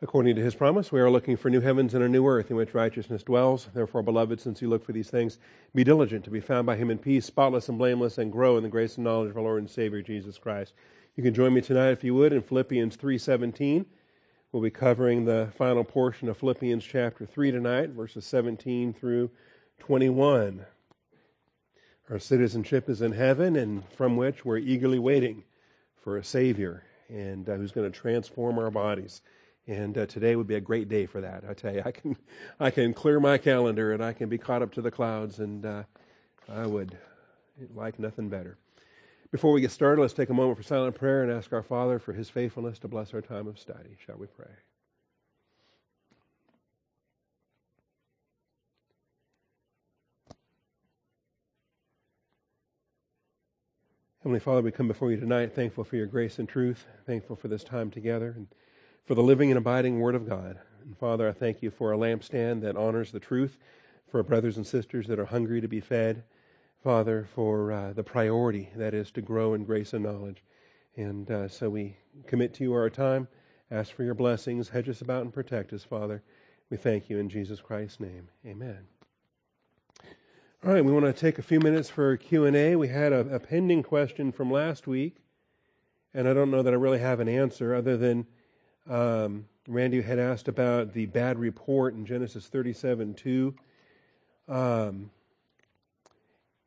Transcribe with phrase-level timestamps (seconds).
[0.00, 2.56] According to his promise, we are looking for new heavens and a new earth in
[2.56, 3.66] which righteousness dwells.
[3.74, 5.40] Therefore, beloved, since you look for these things,
[5.74, 8.62] be diligent to be found by him in peace, spotless and blameless, and grow in
[8.62, 10.72] the grace and knowledge of our Lord and Savior Jesus Christ.
[11.16, 13.86] You can join me tonight if you would in Philippians 3:17.
[14.52, 19.32] We'll be covering the final portion of Philippians chapter 3 tonight, verses 17 through
[19.80, 20.64] 21.
[22.08, 25.42] Our citizenship is in heaven, and from which we're eagerly waiting
[25.96, 29.22] for a Savior, and uh, who's going to transform our bodies.
[29.68, 31.44] And uh, today would be a great day for that.
[31.46, 32.16] I tell you, I can,
[32.58, 35.66] I can clear my calendar and I can be caught up to the clouds, and
[35.66, 35.82] uh,
[36.48, 36.96] I would
[37.74, 38.56] like nothing better.
[39.30, 41.98] Before we get started, let's take a moment for silent prayer and ask our Father
[41.98, 43.98] for His faithfulness to bless our time of study.
[44.06, 44.46] Shall we pray?
[54.22, 57.48] Heavenly Father, we come before you tonight thankful for your grace and truth, thankful for
[57.48, 58.32] this time together.
[58.34, 58.46] And
[59.08, 60.58] for the living and abiding Word of God.
[60.84, 63.56] And Father, I thank you for a lampstand that honors the truth,
[64.06, 66.24] for brothers and sisters that are hungry to be fed.
[66.84, 70.44] Father, for uh, the priority that is to grow in grace and knowledge.
[70.94, 71.96] And uh, so we
[72.26, 73.28] commit to you our time,
[73.70, 76.22] ask for your blessings, hedge us about and protect us, Father.
[76.68, 78.28] We thank you in Jesus Christ's name.
[78.44, 78.88] Amen.
[80.62, 82.76] All right, we want to take a few minutes for Q&A.
[82.76, 85.16] We had a, a pending question from last week,
[86.12, 88.26] and I don't know that I really have an answer other than
[88.88, 93.54] um, Randy had asked about the bad report in Genesis 37 2.
[94.48, 95.10] Um,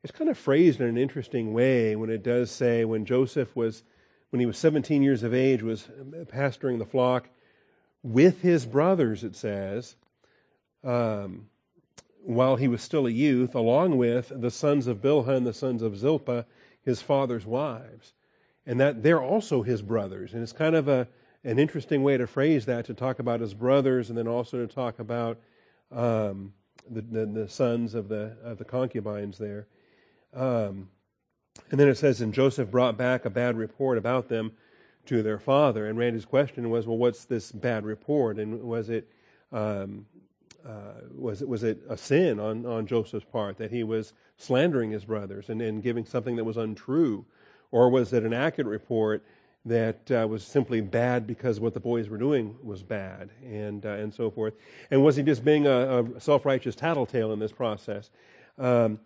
[0.03, 3.83] it's kind of phrased in an interesting way when it does say when Joseph was,
[4.29, 5.89] when he was 17 years of age, was
[6.29, 7.29] pasturing the flock
[8.03, 9.95] with his brothers, it says,
[10.83, 11.47] um,
[12.23, 15.81] while he was still a youth, along with the sons of Bilhah and the sons
[15.81, 16.45] of Zilpah,
[16.83, 18.13] his father's wives.
[18.65, 20.33] And that they're also his brothers.
[20.33, 21.07] And it's kind of a,
[21.43, 24.73] an interesting way to phrase that to talk about his brothers and then also to
[24.73, 25.39] talk about
[25.91, 26.53] um,
[26.89, 29.67] the, the, the, sons of the, of the concubines there.
[30.33, 30.89] Um,
[31.69, 34.53] and then it says, and Joseph brought back a bad report about them
[35.05, 35.87] to their father.
[35.87, 38.37] And Randy's question was, well, what's this bad report?
[38.37, 39.09] And was it,
[39.51, 40.05] um,
[40.65, 44.91] uh, was it, was it a sin on, on Joseph's part that he was slandering
[44.91, 47.25] his brothers and, and giving something that was untrue?
[47.71, 49.23] Or was it an accurate report
[49.65, 53.89] that uh, was simply bad because what the boys were doing was bad, and uh,
[53.89, 54.55] and so forth.
[54.89, 58.09] And was he just being a, a self-righteous tattletale in this process?
[58.57, 58.99] Um,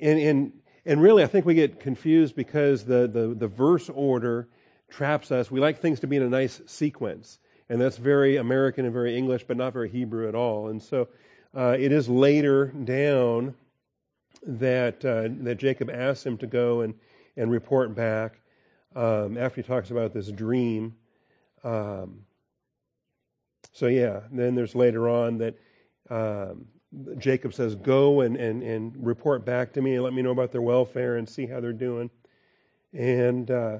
[0.00, 0.52] and and
[0.86, 4.48] and really, I think we get confused because the, the the verse order
[4.88, 5.50] traps us.
[5.50, 7.38] We like things to be in a nice sequence,
[7.68, 10.68] and that's very American and very English, but not very Hebrew at all.
[10.68, 11.08] And so,
[11.54, 13.54] uh, it is later down
[14.42, 16.94] that uh, that Jacob asks him to go and
[17.36, 18.38] and report back
[18.94, 20.94] um, after he talks about this dream.
[21.64, 22.24] Um,
[23.72, 25.56] so, yeah, then there's later on that
[26.10, 26.66] um,
[27.18, 30.52] Jacob says, Go and, and, and report back to me and let me know about
[30.52, 32.10] their welfare and see how they're doing.
[32.92, 33.78] And uh,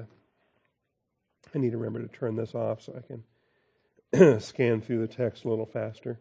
[1.55, 5.45] I need to remember to turn this off so I can scan through the text
[5.45, 6.19] a little faster.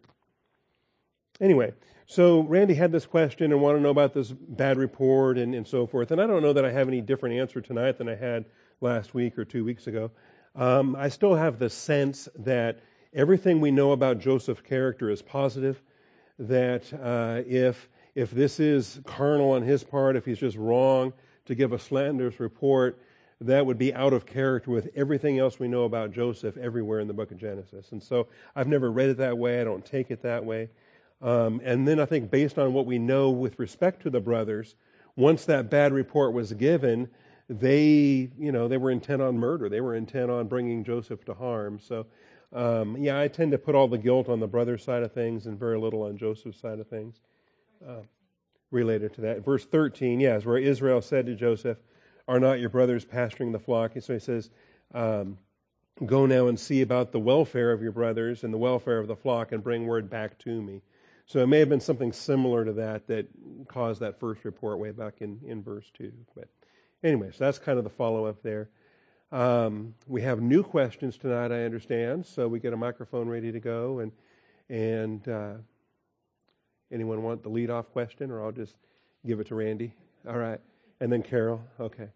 [1.40, 1.72] Anyway,
[2.06, 5.66] so Randy had this question and wanted to know about this bad report and, and
[5.66, 6.10] so forth.
[6.10, 8.44] And I don't know that I have any different answer tonight than I had
[8.82, 10.10] last week or two weeks ago,
[10.54, 12.80] um, I still have the sense that
[13.14, 15.82] everything we know about Joseph's character is positive.
[16.38, 21.12] That uh, if if this is carnal on his part, if he's just wrong
[21.46, 23.00] to give a slanderous report,
[23.40, 27.08] that would be out of character with everything else we know about Joseph everywhere in
[27.08, 27.92] the book of Genesis.
[27.92, 29.60] And so I've never read it that way.
[29.60, 30.68] I don't take it that way.
[31.22, 34.74] Um, and then I think, based on what we know with respect to the brothers,
[35.16, 37.08] once that bad report was given,
[37.48, 39.68] they, you know, they were intent on murder.
[39.68, 41.78] They were intent on bringing Joseph to harm.
[41.80, 42.06] So,
[42.52, 45.46] um, yeah, I tend to put all the guilt on the brother's side of things
[45.46, 47.20] and very little on Joseph's side of things
[47.86, 48.02] uh,
[48.70, 49.44] related to that.
[49.44, 51.78] Verse 13, yes, where Israel said to Joseph,
[52.28, 53.94] Are not your brothers pasturing the flock?
[53.94, 54.50] And so he says,
[54.94, 55.38] um,
[56.06, 59.16] Go now and see about the welfare of your brothers and the welfare of the
[59.16, 60.82] flock and bring word back to me.
[61.26, 63.28] So it may have been something similar to that that
[63.68, 66.12] caused that first report way back in, in verse 2.
[66.34, 66.48] But
[67.04, 68.68] Anyway, so that's kind of the follow up there.
[69.32, 72.26] Um, we have new questions tonight, I understand.
[72.26, 74.00] So we get a microphone ready to go.
[74.00, 74.12] And,
[74.68, 75.54] and uh,
[76.92, 78.76] anyone want the lead off question, or I'll just
[79.26, 79.94] give it to Randy?
[80.28, 80.60] All right.
[81.00, 81.62] And then Carol.
[81.80, 82.08] Okay.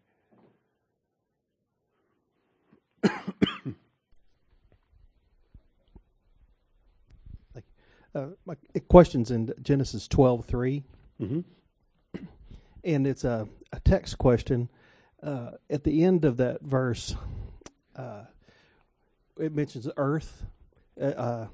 [8.14, 8.54] Uh, my
[8.88, 10.82] question's in Genesis twelve three,
[11.20, 11.40] mm-hmm.
[12.86, 14.70] And it's a, a text question
[15.22, 17.16] uh, at the end of that verse,
[17.96, 18.24] uh,
[19.38, 20.46] it mentions earth,
[21.00, 21.46] uh, uh,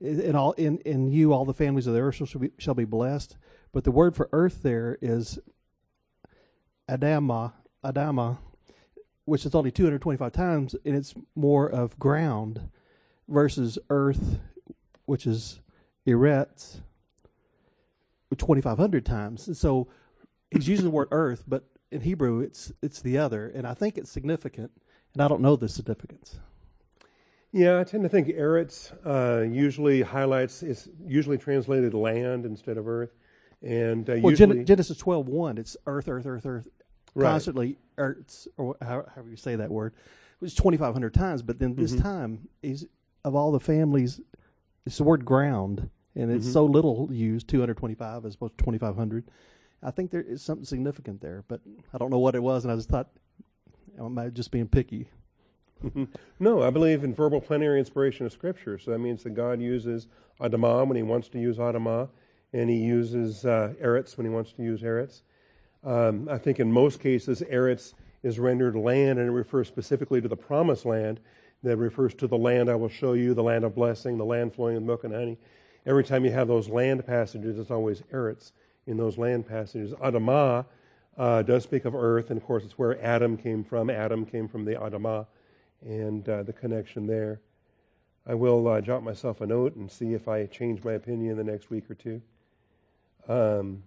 [0.00, 2.84] in all in in you all the families of the earth shall be, shall be
[2.84, 3.36] blessed.
[3.72, 5.38] But the word for earth there is
[6.90, 7.52] Adama,
[7.84, 8.38] Adama,
[9.24, 12.68] which is only 225 times, and it's more of ground
[13.28, 14.38] versus earth,
[15.06, 15.60] which is
[16.06, 16.80] Eretz,
[18.36, 19.46] 2,500 times.
[19.46, 19.88] And so
[20.50, 23.96] he's using the word earth, but in Hebrew it's it's the other, and I think
[23.98, 24.70] it's significant,
[25.12, 26.38] and I don't know the significance.
[27.52, 32.88] Yeah, I tend to think Eretz uh, usually highlights is usually translated land instead of
[32.88, 33.14] earth,
[33.62, 36.68] and uh, well, usually Genesis 12:1, it's earth, earth, earth, earth,
[37.14, 37.30] Right.
[37.30, 39.92] constantly earth, or how- however you say that word.
[39.94, 42.02] It was 2,500 times, but then this Mhm.
[42.02, 42.88] time is
[43.24, 44.20] of all the families,
[44.84, 46.52] it's the word ground, and it's Mhm.
[46.52, 49.24] so little used, 225 as opposed to 2,500.
[49.82, 51.60] I think there is something significant there, but
[51.92, 53.10] I don't know what it was, and I just thought
[53.98, 55.08] I might just being picky.
[56.40, 58.78] no, I believe in verbal plenary inspiration of Scripture.
[58.78, 60.08] So that means that God uses
[60.40, 62.08] Adamah when He wants to use adama
[62.52, 65.22] and He uses uh, Eretz when He wants to use Eretz.
[65.82, 70.28] Um, I think in most cases, Eretz is rendered land, and it refers specifically to
[70.28, 71.20] the promised land.
[71.62, 74.54] That refers to the land I will show you, the land of blessing, the land
[74.54, 75.38] flowing with milk and honey.
[75.86, 78.52] Every time you have those land passages, it's always Eretz
[78.86, 79.92] in those land passages.
[79.94, 80.64] Adamah
[81.16, 83.90] uh, does speak of earth, and of course, it's where Adam came from.
[83.90, 85.26] Adam came from the Adamah,
[85.82, 87.40] and uh, the connection there.
[88.26, 91.36] I will uh, jot myself a note and see if I change my opinion in
[91.36, 92.22] the next week or two.
[93.28, 93.82] Um,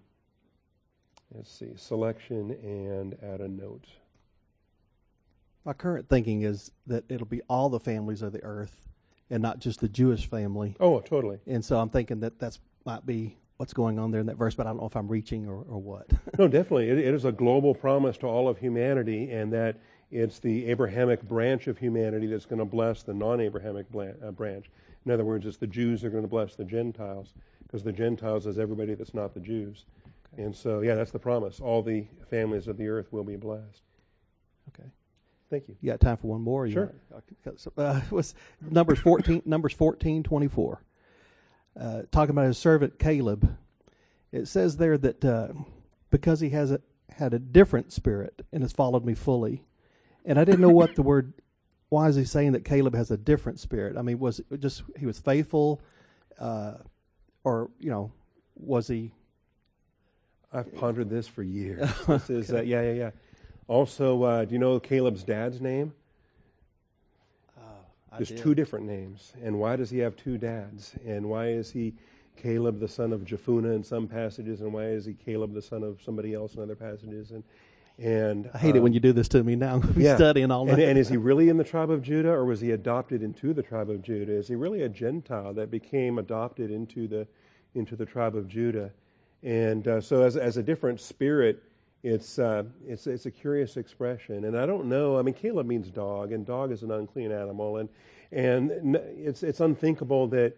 [1.33, 3.85] let's see, selection and add a note.
[5.65, 8.86] My current thinking is that it'll be all the families of the earth,
[9.29, 10.75] and not just the Jewish family.
[10.79, 11.39] Oh, totally.
[11.47, 14.55] And so I'm thinking that that's might be what's going on there in that verse,
[14.55, 16.07] but I don't know if I'm reaching or, or what.
[16.37, 16.89] No, definitely.
[16.89, 19.77] It, it is a global promise to all of humanity, and that
[20.11, 24.69] it's the Abrahamic branch of humanity that's going to bless the non Abrahamic uh, branch.
[25.05, 27.33] In other words, it's the Jews that are going to bless the Gentiles,
[27.63, 29.85] because the Gentiles is everybody that's not the Jews.
[30.37, 31.59] And so, yeah, that's the promise.
[31.59, 33.81] All the families of the earth will be blessed.
[34.69, 34.89] okay.
[35.49, 35.77] Thank you.
[35.81, 36.69] You got time for one more?
[36.69, 36.93] Sure.
[37.77, 40.83] Uh, was Numbers 14, Numbers 14, 24.
[41.79, 43.57] Uh, talking about his servant Caleb.
[44.31, 45.49] It says there that uh,
[46.09, 49.63] because he has a, had a different spirit and has followed me fully.
[50.25, 51.33] And I didn't know what the word,
[51.89, 53.95] why is he saying that Caleb has a different spirit?
[53.97, 55.81] I mean, was it just he was faithful?
[56.37, 56.73] Uh,
[57.43, 58.11] or, you know,
[58.55, 59.13] was he
[60.51, 61.89] I've pondered this for years.
[62.07, 63.11] this is, uh, yeah, yeah, yeah.
[63.67, 65.93] Also, uh, do you know Caleb's dad's name?
[68.17, 69.33] There's two different names.
[69.43, 70.95] And why does he have two dads?
[71.05, 71.93] And why is he
[72.35, 74.61] Caleb the son of Jephunneh in some passages?
[74.61, 77.31] And why is he Caleb the son of somebody else in other passages?
[77.31, 77.43] And
[77.99, 79.75] and I hate it um, when you do this to me now.
[79.83, 80.15] I'm yeah.
[80.15, 80.87] studying all and, night.
[80.87, 83.63] and is he really in the tribe of Judah, or was he adopted into the
[83.63, 84.33] tribe of Judah?
[84.33, 87.27] Is he really a Gentile that became adopted into the
[87.73, 88.91] into the tribe of Judah?
[89.41, 91.63] And uh, so, as as a different spirit,
[92.03, 94.45] it's uh, it's it's a curious expression.
[94.45, 95.17] And I don't know.
[95.17, 97.89] I mean, Caleb means dog, and dog is an unclean animal, and
[98.31, 100.55] and it's it's unthinkable that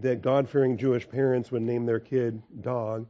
[0.00, 3.06] that God fearing Jewish parents would name their kid dog,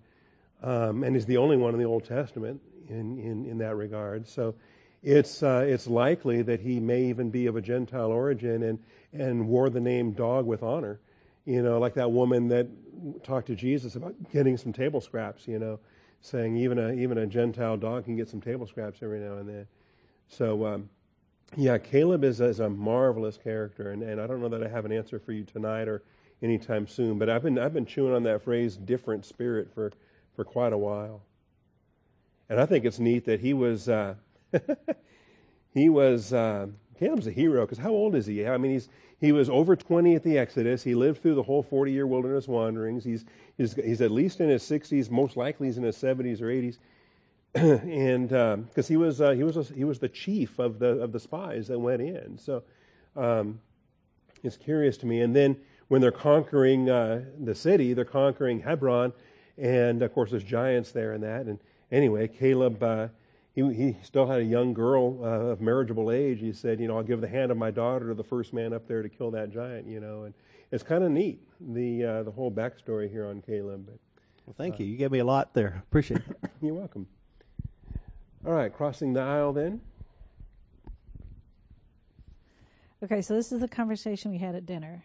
[0.63, 4.27] um, and is the only one in the Old Testament in, in, in that regard.
[4.29, 4.55] So
[5.03, 8.79] it's, uh, it's likely that he may even be of a Gentile origin and,
[9.13, 11.01] and wore the name dog with honor.
[11.45, 12.67] You know, like that woman that
[13.23, 15.79] talked to Jesus about getting some table scraps, you know,
[16.21, 19.49] saying even a, even a Gentile dog can get some table scraps every now and
[19.49, 19.67] then.
[20.29, 20.89] So, um,
[21.57, 24.85] yeah, Caleb is, is a marvelous character, and, and I don't know that I have
[24.85, 26.03] an answer for you tonight or
[26.43, 29.93] anytime soon, but I've been, I've been chewing on that phrase different spirit for,
[30.35, 31.23] for quite a while.
[32.49, 34.15] And I think it's neat that he was uh,
[35.75, 36.67] he was uh,
[36.99, 38.47] Caleb's a hero because how old is he?
[38.47, 38.89] I mean, he's
[39.19, 40.83] he was over twenty at the Exodus.
[40.83, 43.05] He lived through the whole forty year wilderness wanderings.
[43.05, 43.25] He's
[43.57, 45.11] he's he's at least in his sixties.
[45.11, 46.79] Most likely, he's in his seventies or eighties.
[47.55, 51.21] and because he was uh, he was he was the chief of the of the
[51.21, 52.37] spies that went in.
[52.39, 52.63] So
[53.17, 53.61] um,
[54.43, 55.23] it's curious to me.
[55.23, 55.57] And then
[55.89, 59.13] when they're conquering uh, the city, they're conquering Hebron,
[59.57, 61.47] and of course there's giants there and that.
[61.47, 61.59] And
[61.91, 63.09] anyway, Caleb, uh,
[63.57, 66.41] he, he still had a young girl uh, of marriageable age.
[66.41, 68.75] He said, you know, I'll give the hand of my daughter to the first man
[68.75, 70.25] up there to kill that giant, you know.
[70.25, 70.35] And
[70.71, 73.87] it's kind of neat, the, uh, the whole backstory here on Caleb.
[73.87, 73.99] But
[74.45, 74.85] well, thank you.
[74.85, 75.83] You gave me a lot there.
[75.89, 76.51] Appreciate it.
[76.63, 77.07] you're welcome.
[78.47, 79.81] All right, crossing the aisle then.
[83.03, 85.03] Okay, so this is the conversation we had at dinner.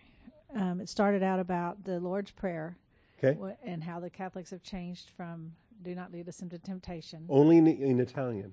[0.54, 2.78] Um, it started out about the Lord's Prayer
[3.24, 3.40] Okay.
[3.40, 7.58] wh- and how the Catholics have changed from "Do not lead us into temptation." Only
[7.58, 8.52] in, in Italian.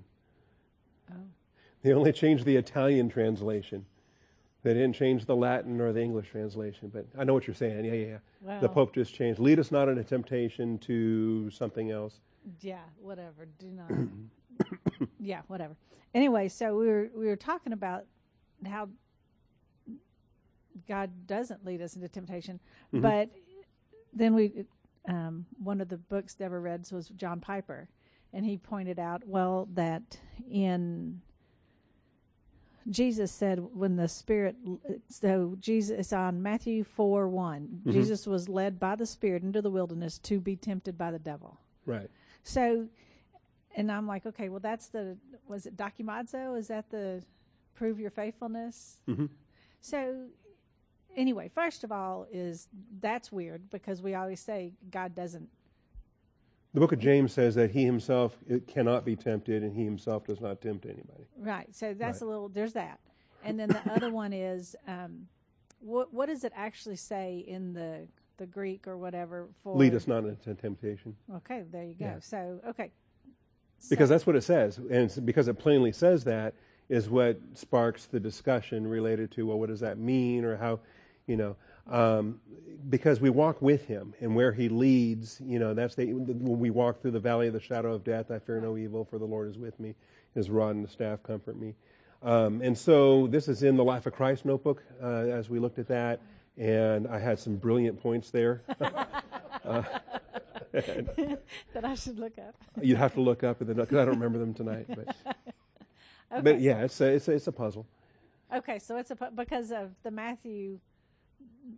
[1.10, 1.14] Oh.
[1.82, 3.86] They only changed the Italian translation.
[4.62, 7.84] They didn't change the Latin or the English translation, but I know what you're saying.
[7.84, 8.18] Yeah, yeah, yeah.
[8.40, 9.38] Well, The Pope just changed.
[9.38, 12.20] Lead us not into temptation to something else.
[12.60, 13.46] Yeah, whatever.
[13.58, 13.90] Do not.
[15.20, 15.76] yeah, whatever.
[16.14, 18.04] Anyway, so we were we were talking about
[18.66, 18.88] how
[20.88, 22.58] God doesn't lead us into temptation,
[22.92, 23.02] Mhm.
[23.02, 23.30] but
[24.12, 24.64] then we
[25.06, 27.88] um, one of the books Deborah read was John Piper,
[28.32, 30.18] and he pointed out well that
[30.50, 31.20] in
[32.90, 34.56] Jesus said when the Spirit
[35.08, 37.92] so Jesus on Matthew four one Mhm.
[37.92, 41.60] Jesus was led by the Spirit into the wilderness to be tempted by the devil.
[41.84, 42.10] Right.
[42.44, 42.88] So,
[43.76, 46.58] and I'm like, okay, well, that's the was it dokimazo?
[46.58, 47.22] Is that the
[47.74, 49.00] prove your faithfulness?
[49.06, 49.26] hmm
[49.80, 50.26] So,
[51.18, 52.68] anyway, first of all, is
[53.00, 55.48] that's weird because we always say God doesn't.
[56.74, 60.40] The book of James says that he himself cannot be tempted, and he himself does
[60.40, 61.26] not tempt anybody.
[61.36, 61.74] Right.
[61.74, 62.26] So that's Right.
[62.26, 62.48] a little.
[62.48, 63.00] There's that,
[63.44, 65.26] and then the other one is um,
[65.80, 68.06] what what does it actually say in the
[68.38, 71.16] the Greek or whatever for Lead us not into temptation.
[71.36, 72.04] Okay, there you go.
[72.04, 72.20] Yeah.
[72.20, 72.92] So okay.
[73.90, 74.78] Because that's what it says.
[74.90, 76.54] And because it plainly says that
[76.88, 80.80] is what sparks the discussion related to, well, what does that mean or how,
[81.28, 81.56] you know,
[81.88, 82.40] um,
[82.90, 86.70] because we walk with him and where he leads, you know, that's the, when we
[86.70, 89.24] walk through the valley of the shadow of death, I fear no evil, for the
[89.24, 89.94] Lord is with me.
[90.34, 91.74] His rod and staff comfort me.
[92.22, 95.78] Um, and so this is in the Life of Christ notebook uh, as we looked
[95.78, 96.20] at that.
[96.56, 98.62] And I had some brilliant points there.
[100.72, 102.54] that I should look up.
[102.80, 104.86] You'd have to look up because I don't remember them tonight.
[104.88, 105.16] But,
[106.30, 106.42] Okay.
[106.42, 107.86] but yeah, it's a, it's a, it's a puzzle.
[108.54, 110.78] Okay, so it's a pu- because of the Matthew,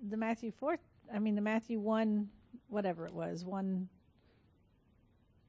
[0.09, 0.81] the Matthew fourth.
[1.13, 2.29] I mean the Matthew one,
[2.69, 3.89] whatever it was one.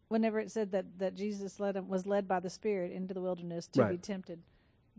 [0.10, 3.22] Whenever it said that that Jesus led him was led by the Spirit into the
[3.22, 4.39] wilderness to be tempted,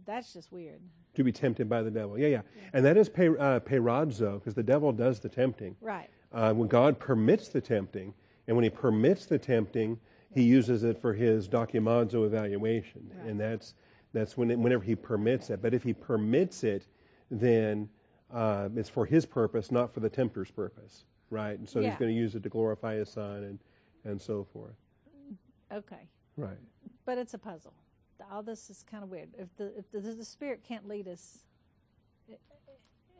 [0.06, 0.80] that's just weird.
[1.14, 2.18] to be tempted by the devil.
[2.18, 2.40] Yeah, yeah.
[2.56, 2.70] yeah.
[2.72, 5.76] And that is pe, uh, peirazo, because the devil does the tempting.
[5.80, 6.08] Right.
[6.32, 8.14] Uh, when God permits the tempting,
[8.46, 9.98] and when he permits the tempting,
[10.30, 13.10] he uses it for his dokimazo evaluation.
[13.14, 13.28] Right.
[13.28, 13.74] And that's,
[14.12, 15.60] that's when it, whenever he permits it.
[15.60, 16.86] But if he permits it,
[17.30, 17.88] then
[18.32, 21.04] uh, it's for his purpose, not for the tempter's purpose.
[21.30, 21.58] Right?
[21.58, 21.90] And so Yeah.
[21.90, 23.58] he's going to use it to glorify his son and,
[24.04, 24.74] and so forth.
[25.72, 26.58] Okay, Right.
[27.06, 27.72] but it's a puzzle.
[28.30, 29.30] All this is kind of weird.
[29.38, 31.38] If the if the, the Spirit can't lead us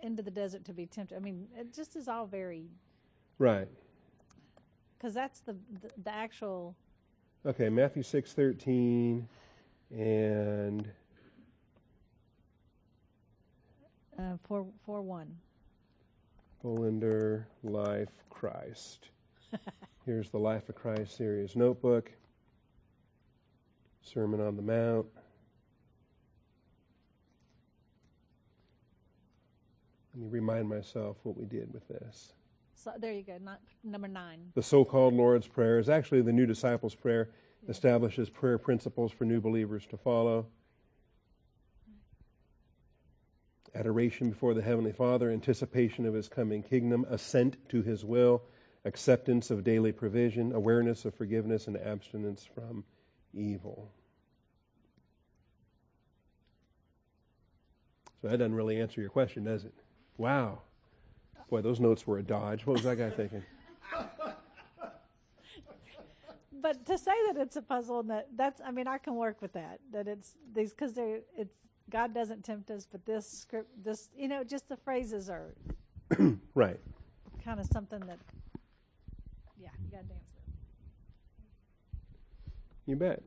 [0.02, 2.66] into the desert to be tempted, I mean, it just is all very
[3.38, 3.68] Right.
[4.98, 6.76] because that's the, the the actual
[7.46, 9.24] Okay, Matthew 6.13
[9.90, 10.88] and
[14.22, 15.36] uh, four four one.
[16.64, 19.08] Bolinder Life Christ.
[20.06, 22.10] Here's the Life of Christ series notebook,
[24.00, 25.06] Sermon on the Mount.
[30.14, 32.34] Let me remind myself what we did with this.
[32.74, 34.52] So there you go, not, number nine.
[34.54, 37.30] The so called Lord's Prayer is actually the New Disciples' Prayer,
[37.68, 40.46] establishes prayer principles for new believers to follow.
[43.74, 48.42] Adoration before the Heavenly Father, anticipation of His coming kingdom, assent to His will,
[48.84, 52.84] acceptance of daily provision, awareness of forgiveness, and abstinence from
[53.32, 53.90] evil.
[58.20, 59.74] So that doesn't really answer your question, does it?
[60.16, 60.60] Wow.
[61.50, 62.64] Boy, those notes were a dodge.
[62.66, 63.42] What was that guy thinking?
[66.62, 69.42] But to say that it's a puzzle and that that's, I mean, I can work
[69.42, 69.80] with that.
[69.92, 71.56] That it's these because they're it's
[71.90, 75.54] God doesn't tempt us, but this script, this you know, just the phrases are
[76.54, 76.78] Right.
[77.44, 78.18] kind of something that,
[79.60, 80.54] yeah, you got to dance with.
[82.86, 83.22] You bet.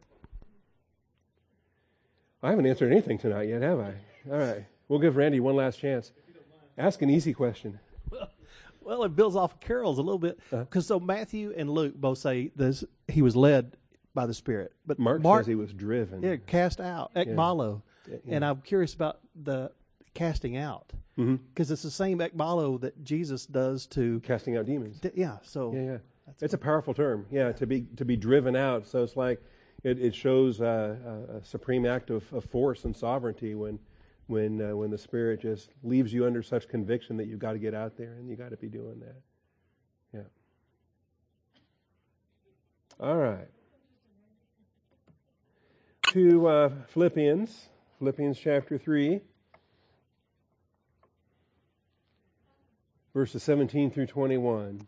[2.43, 3.93] I haven't answered anything tonight yet, have I?
[4.31, 4.65] All right.
[4.88, 6.12] We'll give Randy one last chance.
[6.77, 7.79] Ask an easy question.
[8.81, 10.63] Well, it builds off of Carol's a little bit Uh-huh.
[10.65, 13.77] because so Matthew and Luke both say this he was led
[14.13, 16.21] by the Spirit, but Mark, says he was driven.
[16.21, 17.81] yeah, cast out ekballo, Yeah.
[18.29, 19.71] And I'm curious about the
[20.13, 25.00] casting out because it's the same ekbalo that Jesus does to Casting out demons.
[25.00, 25.38] d- yeah.
[25.43, 25.97] So Yeah, yeah.
[26.41, 27.25] It's a powerful term.
[27.31, 28.88] Yeah, to be to be driven out.
[28.88, 29.41] So it's like
[29.83, 30.95] it, it shows uh,
[31.31, 33.79] a, a supreme act of, of force and sovereignty when
[34.27, 37.59] when uh, when the Spirit just leaves you under such conviction that you've got to
[37.59, 39.21] get out there and you got to be doing that.
[40.13, 40.21] Yeah.
[43.00, 43.47] All right.
[46.09, 47.67] To uh, Philippians,
[47.99, 49.21] Philippians chapter three,
[53.13, 54.85] verses seventeen through twenty-one.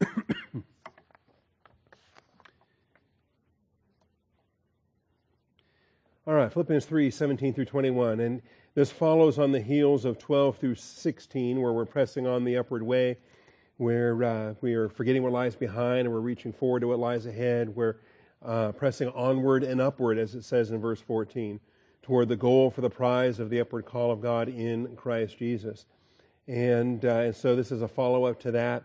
[6.26, 8.20] All right, Philippians 3 17 through 21.
[8.20, 8.42] And
[8.74, 12.82] this follows on the heels of 12 through 16, where we're pressing on the upward
[12.82, 13.16] way,
[13.78, 17.26] where uh, we are forgetting what lies behind and we're reaching forward to what lies
[17.26, 17.74] ahead.
[17.74, 17.96] We're
[18.44, 21.60] uh, pressing onward and upward, as it says in verse 14,
[22.02, 25.86] toward the goal for the prize of the upward call of God in Christ Jesus.
[26.48, 28.84] And, uh, and so this is a follow up to that.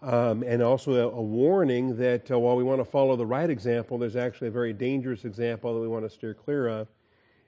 [0.00, 3.48] Um, and also a, a warning that uh, while we want to follow the right
[3.48, 6.88] example, there's actually a very dangerous example that we want to steer clear of.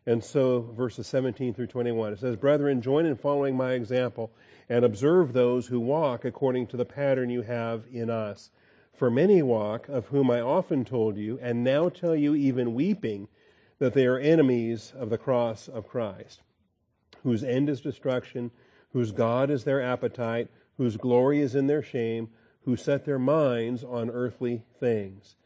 [0.06, 4.30] And so, verses 17 through 21, it says, Brethren, join in following my example
[4.68, 8.50] and observe those who walk according to the pattern you have in us.
[8.92, 13.28] For many walk, of whom I often told you, and now tell you, even weeping,
[13.78, 16.40] that they are enemies of the cross of Christ,
[17.22, 18.52] whose end is destruction,
[18.92, 22.28] whose God is their appetite, whose glory is in their shame
[22.66, 25.36] who set their minds on earthly things.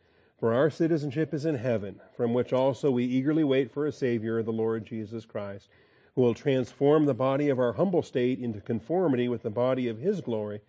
[0.41, 4.43] For our citizenship is in heaven, from which also we eagerly wait for a Savior,
[4.43, 5.69] the Lord Jesus Christ,
[6.15, 9.99] who will transform the body of our humble state into conformity with the body of
[9.99, 10.63] His glory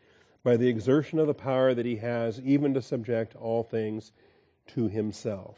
[0.44, 4.12] by the exertion of the power that He has, even to subject all things
[4.68, 5.58] to Himself.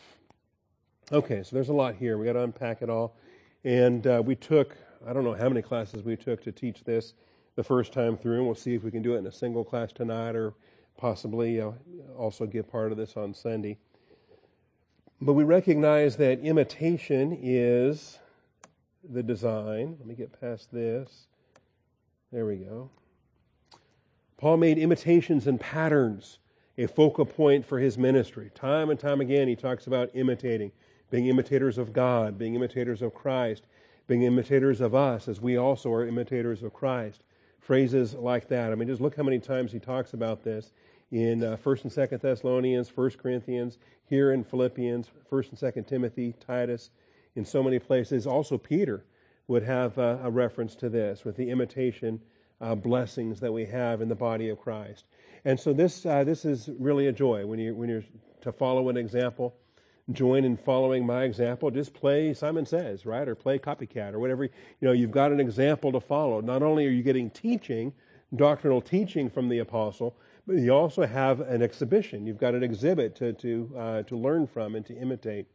[1.11, 2.19] Okay, so there's a lot here.
[2.19, 3.17] We got to unpack it all.
[3.63, 4.77] And uh, we took,
[5.07, 7.15] I don't know how many classes we took to teach this
[7.55, 9.63] the first time through, and we'll see if we can do it in a single
[9.63, 10.53] class tonight or
[10.97, 11.71] possibly uh,
[12.15, 13.79] also give part of this on Sunday.
[15.23, 18.19] But we recognize that imitation is
[19.09, 19.95] the design.
[19.97, 21.27] Let me get past this.
[22.33, 22.89] There we go.
[24.35, 26.39] Paul made imitations and patterns
[26.77, 28.51] a focal point for his ministry.
[28.53, 30.73] Time and time again, he talks about imitating,
[31.09, 33.67] being imitators of God, being imitators of Christ,
[34.07, 37.23] being imitators of us, as we also are imitators of Christ.
[37.61, 38.73] Phrases like that.
[38.73, 40.73] I mean, just look how many times he talks about this
[41.13, 43.77] in uh, 1st and 2nd Thessalonians, 1st Corinthians,
[44.13, 46.91] here in Philippians, 1st and 2nd Timothy, Titus,
[47.35, 48.27] in so many places.
[48.27, 49.03] Also, Peter
[49.47, 52.21] would have uh, a reference to this with the imitation
[52.61, 55.05] uh, blessings that we have in the body of Christ.
[55.45, 58.03] And so this uh, this is really a joy when you when you're
[58.41, 59.55] to follow an example,
[60.11, 61.71] join in following my example.
[61.71, 64.43] Just play Simon Says, right, or play copycat or whatever.
[64.43, 66.39] You know, you've got an example to follow.
[66.39, 67.91] Not only are you getting teaching,
[68.35, 72.25] doctrinal teaching from the apostle, but you also have an exhibition.
[72.25, 75.47] You've got an exhibit to to uh, to learn from and to imitate,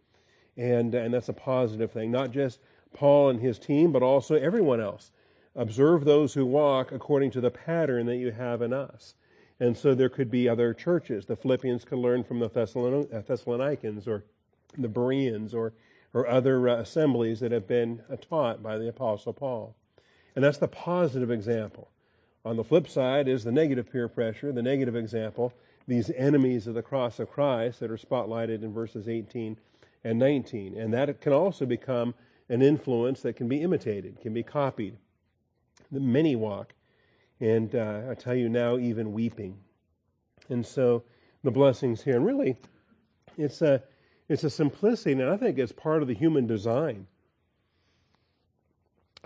[0.56, 2.10] and and that's a positive thing.
[2.10, 2.60] Not just
[2.94, 5.10] Paul and his team, but also everyone else.
[5.54, 9.14] Observe those who walk according to the pattern that you have in us.
[9.60, 11.26] And so there could be other churches.
[11.26, 14.24] The Philippians could learn from the uh, Thessalonians or
[14.76, 15.72] the Bereans or,
[16.14, 19.74] or other uh, assemblies that have been uh, taught by the Apostle Paul.
[20.36, 21.90] And that's the positive example.
[22.44, 25.52] On the flip side is the negative peer pressure, the negative example,
[25.86, 29.56] these enemies of the cross of Christ that are spotlighted in verses 18
[30.04, 30.76] and 19.
[30.78, 32.14] And that can also become
[32.48, 34.96] an influence that can be imitated, can be copied.
[35.90, 36.74] The many walk,
[37.40, 39.58] and uh, I tell you now, even weeping.
[40.48, 41.04] And so
[41.42, 42.56] the blessings here, and really,
[43.36, 43.82] it's a
[44.28, 47.06] it's a simplicity, and I think it's part of the human design.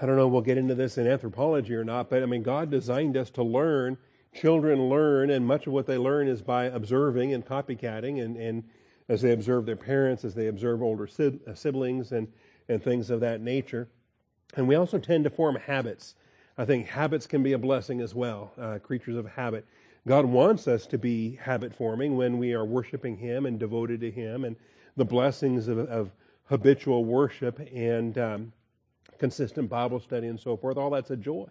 [0.03, 2.73] I don't know, we'll get into this in anthropology or not, but I mean, God
[2.73, 3.97] designed us to learn.
[4.35, 8.65] Children learn, and much of what they learn is by observing and copycatting, and, and
[9.09, 12.27] as they observe their parents, as they observe older uh, siblings, and,
[12.69, 13.89] and things of that nature.
[14.57, 16.17] And we also tend to form habits.
[16.59, 19.65] I think habits can be a blessing as well, uh, creatures of habit.
[20.09, 24.11] God wants us to be habit forming when we are worshiping Him and devoted to
[24.11, 24.57] Him, and
[24.97, 26.11] the blessings of, of
[26.47, 28.53] habitual worship and um,
[29.23, 31.49] consistent Bible study and so forth, all that's a joy.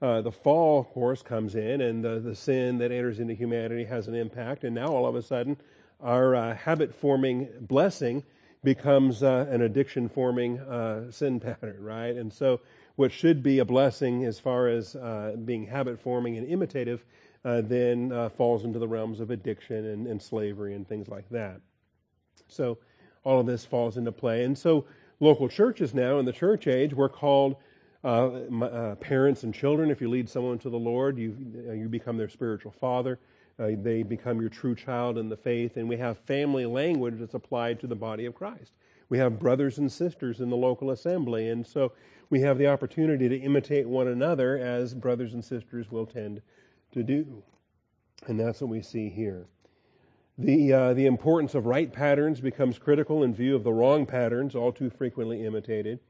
[0.00, 3.82] Uh, the fall, of course, comes in, and the, the sin that enters into humanity
[3.82, 5.56] has an impact, and now all of a sudden,
[6.00, 8.22] our uh, habit forming blessing
[8.62, 12.14] becomes uh, an addiction forming uh, sin pattern, right?
[12.14, 12.60] And so,
[12.94, 17.04] what should be a blessing as far as uh, being habit forming and imitative
[17.44, 21.60] uh, then falls into the realms of addiction and, and slavery and things like that.
[22.46, 22.78] So,
[23.24, 24.44] all of this falls into play.
[24.44, 24.84] And so,
[25.22, 27.56] local churches now in the church age, we're called
[28.04, 29.90] uh, uh, parents and children.
[29.90, 31.36] If you lead someone to the Lord, you,
[31.68, 33.20] uh, you become their spiritual father.
[33.58, 35.76] Uh, they become your true child in the faith.
[35.76, 38.72] And we have family language that's applied to the body of Christ.
[39.08, 41.50] We have brothers and sisters in the local assembly.
[41.50, 41.92] And so
[42.28, 46.42] we have the opportunity to imitate one another as brothers and sisters will tend
[46.92, 47.42] to do.
[48.26, 49.46] And that's what we see here.
[50.44, 54.56] The, uh, the importance of right patterns becomes critical in view of the wrong patterns,
[54.56, 56.00] all too frequently imitated.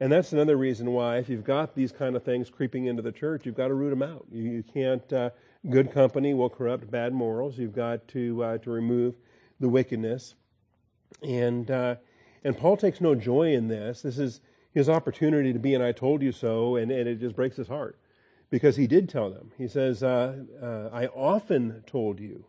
[0.00, 3.12] And that's another reason why, if you've got these kind of things creeping into the
[3.12, 4.26] church, you've got to root them out.
[4.30, 5.30] You, you can't, uh,
[5.70, 7.58] good company will corrupt bad morals.
[7.58, 9.16] You've got to, uh, to remove
[9.60, 10.34] the wickedness.
[11.22, 11.96] And, uh,
[12.44, 14.02] And Paul takes no joy in this.
[14.02, 14.40] This is
[14.72, 17.68] his opportunity to be an I told you so, and, and it just breaks his
[17.68, 17.98] heart
[18.50, 19.52] because he did tell them.
[19.58, 22.46] He says, uh, uh, I often told you,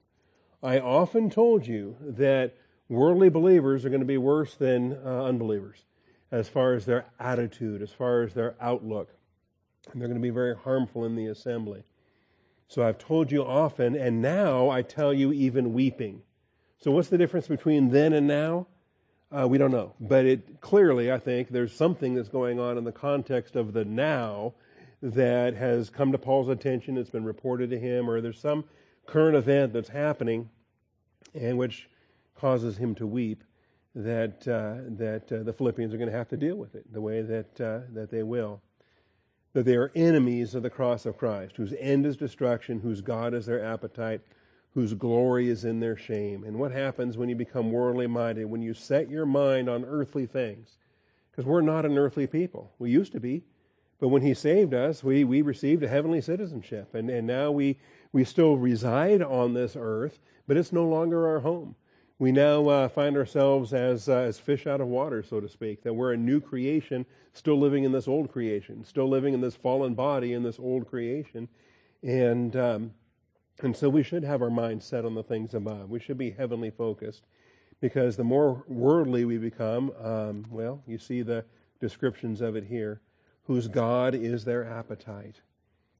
[0.63, 2.55] I often told you that
[2.87, 5.85] worldly believers are going to be worse than uh, unbelievers
[6.31, 9.09] as far as their attitude, as far as their outlook.
[9.91, 11.83] And they're going to be very harmful in the assembly.
[12.67, 16.21] So I've told you often, and now I tell you even weeping.
[16.77, 18.67] So what's the difference between then and now?
[19.31, 19.93] Uh, we don't know.
[19.99, 23.83] But it clearly, I think, there's something that's going on in the context of the
[23.83, 24.53] now
[25.01, 28.65] that has come to Paul's attention, it's been reported to him, or there's some
[29.05, 30.49] current event that's happening
[31.33, 31.89] and which
[32.35, 33.43] causes him to weep
[33.95, 37.01] that, uh, that uh, the Philippians are going to have to deal with it the
[37.01, 38.61] way that, uh, that they will.
[39.53, 43.33] That they are enemies of the cross of Christ, whose end is destruction, whose God
[43.33, 44.21] is their appetite,
[44.73, 46.45] whose glory is in their shame.
[46.45, 50.25] And what happens when you become worldly minded, when you set your mind on earthly
[50.25, 50.77] things?
[51.29, 52.71] Because we're not an earthly people.
[52.79, 53.43] We used to be.
[53.99, 56.95] But when he saved us, we, we received a heavenly citizenship.
[56.95, 57.77] And, and now we,
[58.13, 61.75] we still reside on this earth, but it's no longer our home.
[62.19, 65.81] We now uh, find ourselves as, uh, as fish out of water, so to speak,
[65.83, 69.55] that we're a new creation, still living in this old creation, still living in this
[69.55, 71.47] fallen body in this old creation.
[72.03, 72.91] And, um,
[73.63, 75.89] and so we should have our mind set on the things above.
[75.89, 77.23] We should be heavenly focused
[77.79, 81.43] because the more worldly we become, um, well, you see the
[81.79, 83.01] descriptions of it here
[83.45, 85.41] whose God is their appetite.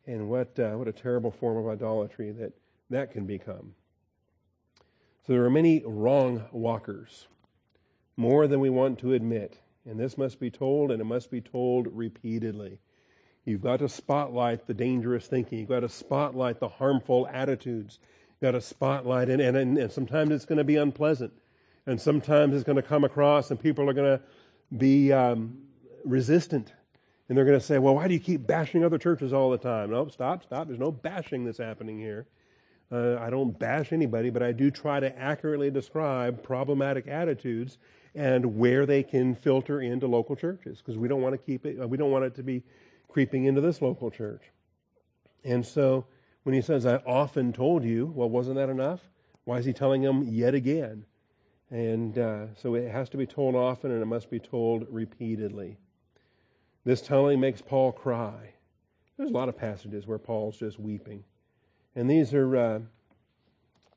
[0.08, 2.54] And what, uh, what a terrible form of idolatry that
[2.92, 3.74] that can become.
[5.26, 7.28] So there are many wrong walkers,
[8.18, 9.58] more than we want to admit.
[9.86, 12.80] And this must be told, and it must be told repeatedly.
[13.46, 15.60] You've got to spotlight the dangerous thinking.
[15.60, 17.98] You've got to spotlight the harmful attitudes.
[18.30, 21.34] You've got to spotlight, and, and, and sometimes it's going to be unpleasant.
[21.88, 24.24] And sometimes it's going to come across, and people are going to
[24.78, 25.58] be um,
[26.04, 26.74] resistant
[27.32, 29.58] and they're going to say, well, why do you keep bashing other churches all the
[29.58, 29.92] time?
[29.92, 30.68] No, stop, stop.
[30.68, 32.26] There's no bashing that's happening here.
[32.92, 37.78] Uh, I don't bash anybody, but I do try to accurately describe problematic attitudes
[38.16, 41.82] and where they can filter into local churches because we don't want to keep it,
[41.82, 42.64] uh, we don't want it to be
[43.08, 44.44] creeping into this local church.
[45.46, 46.08] And so
[46.44, 49.00] when he says, I often told you, well, wasn't that enough?
[49.46, 51.06] Why is he telling them yet again?
[51.70, 55.78] And uh, so it has to be told often and it must be told repeatedly.
[56.84, 58.54] This telling makes Paul cry.
[59.18, 61.24] There's a lot of passages where Paul's just weeping.
[61.96, 62.80] And these are, uh,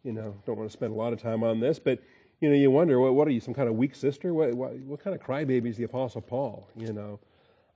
[0.02, 2.00] you know, don't want to spend a lot of time on this, but,
[2.40, 4.34] you know, you wonder, what, what are you, some kind of weak sister?
[4.34, 7.20] What, what, what kind of crybaby is the Apostle Paul, you know?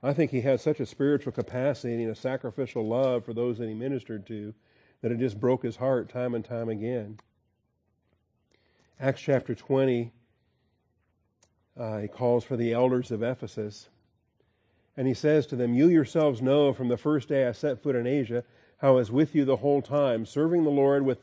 [0.03, 3.67] I think he had such a spiritual capacity and a sacrificial love for those that
[3.67, 4.53] he ministered to
[5.01, 7.19] that it just broke his heart time and time again.
[8.99, 10.11] Acts chapter 20,
[11.77, 13.89] uh, he calls for the elders of Ephesus
[14.99, 17.95] and he says to them, You yourselves know from the first day I set foot
[17.95, 18.43] in Asia
[18.79, 21.19] how I was with you the whole time, serving the Lord with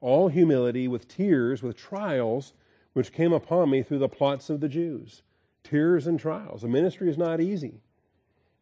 [0.00, 2.54] all humility, with tears, with trials,
[2.94, 5.20] which came upon me through the plots of the Jews.
[5.62, 6.62] Tears and trials.
[6.62, 7.82] The ministry is not easy.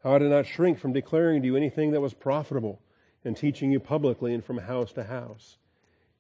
[0.03, 2.81] How I did not shrink from declaring to you anything that was profitable
[3.25, 5.59] and teaching you publicly and from house to house.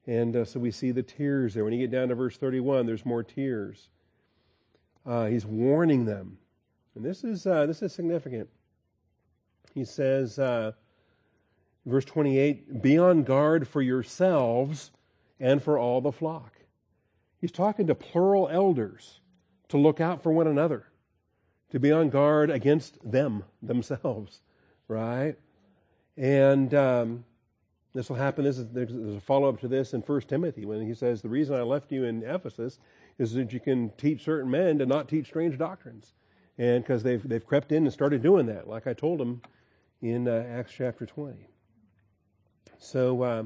[0.06, 1.64] And uh, so we see the tears there.
[1.64, 3.88] When you get down to verse 31, there's more tears.
[5.04, 6.38] Uh, he's warning them
[6.96, 8.48] and this is, uh, this is significant.
[9.74, 10.72] He says, uh,
[11.85, 14.90] verse 28, be on guard for yourselves
[15.38, 16.54] and for all the flock.
[17.38, 19.20] He's talking to plural elders
[19.68, 20.87] to look out for one another,
[21.70, 24.40] to be on guard against them, themselves,
[24.88, 25.35] right?
[26.16, 27.24] And um,
[27.92, 28.42] this will happen.
[28.42, 31.28] This is, there's a follow up to this in 1 Timothy when he says, The
[31.28, 32.78] reason I left you in Ephesus
[33.18, 36.14] is that you can teach certain men to not teach strange doctrines
[36.59, 39.42] and because they've they've crept in and started doing that, like I told them
[40.01, 41.49] in uh, Acts chapter 20.
[42.79, 43.45] So uh,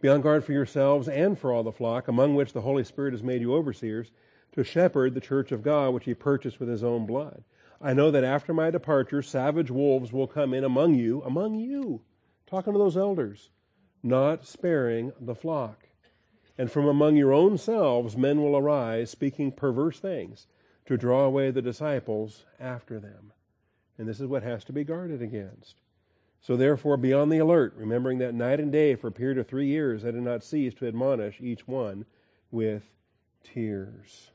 [0.00, 3.12] be on guard for yourselves and for all the flock, among which the Holy Spirit
[3.12, 4.10] has made you overseers,
[4.52, 7.44] to shepherd the church of God, which He purchased with His own blood.
[7.80, 12.02] I know that after my departure, savage wolves will come in among you, among you,
[12.46, 13.50] talking to those elders,
[14.02, 15.88] not sparing the flock.
[16.58, 20.46] And from among your own selves men will arise, speaking perverse things
[20.86, 23.32] to draw away the disciples after them.
[23.98, 25.80] And this is what has to be guarded against.
[26.40, 29.48] So therefore, be on the alert, remembering that night and day for a period of
[29.48, 32.04] three years I did not cease to admonish each one
[32.50, 32.84] with
[33.42, 34.30] tears.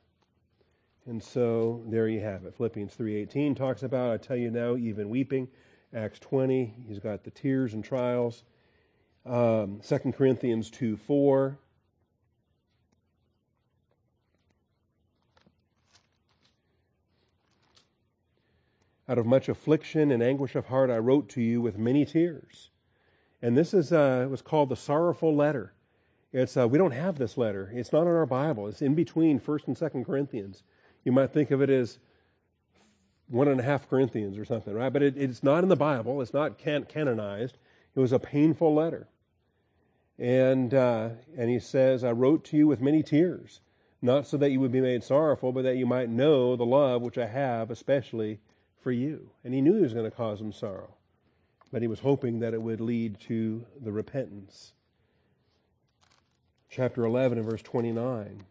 [1.06, 2.56] And so there you have it.
[2.56, 5.48] Philippians 3.18 talks about, I tell you now, even weeping.
[5.94, 8.44] Acts 20, he's got the tears and trials.
[9.26, 11.58] Um, 2 Corinthians 2 4.
[19.12, 22.70] Out of much affliction and anguish of heart, I wrote to you with many tears.
[23.42, 25.74] And this is uh, was called the sorrowful letter.
[26.32, 27.70] It's uh, we don't have this letter.
[27.74, 28.70] It's not in our Bible.
[28.70, 30.64] It's in between First and Second Corinthians.
[31.04, 32.00] You might think of it as
[33.28, 34.94] one and a half Corinthians or something, right?
[34.94, 36.22] But it, it's not in the Bible.
[36.22, 37.58] It's not can- canonized.
[37.94, 39.10] It was a painful letter.
[40.18, 43.60] And, uh, and he says, I wrote to you with many tears,
[44.02, 47.02] not so that you would be made sorrowful, but that you might know the love
[47.02, 48.40] which I have, especially
[48.82, 49.30] for you.
[49.44, 50.96] And he knew he was going to cause him sorrow,
[51.72, 54.74] but he was hoping that it would lead to the repentance.
[56.70, 58.46] Chapter 11 and verse 29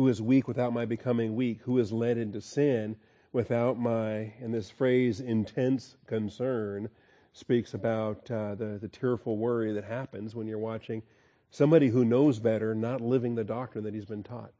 [0.00, 2.96] who is weak without my becoming weak, who is led into sin
[3.32, 6.88] without my, and this phrase, intense concern,
[7.34, 11.02] speaks about uh, the, the tearful worry that happens when you're watching
[11.50, 14.52] somebody who knows better not living the doctrine that he's been taught.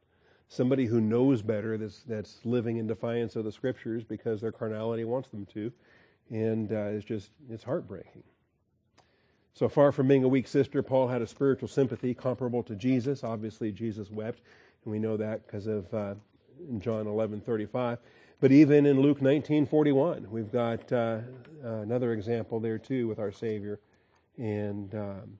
[0.52, 5.04] Somebody who knows better that's, that's living in defiance of the scriptures because their carnality
[5.04, 5.72] wants them to.
[6.28, 8.24] And uh, it's just, it's heartbreaking.
[9.54, 13.24] So far from being a weak sister, Paul had a spiritual sympathy comparable to Jesus.
[13.24, 14.42] Obviously, Jesus wept
[14.84, 16.14] and we know that because of uh,
[16.78, 17.98] John 11:35.
[18.40, 21.18] But even in Luke 19:41, we've got uh,
[21.62, 23.80] another example there too with our Savior,
[24.38, 25.38] and um,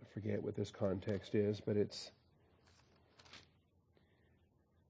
[0.00, 2.12] I forget what this context is, but it's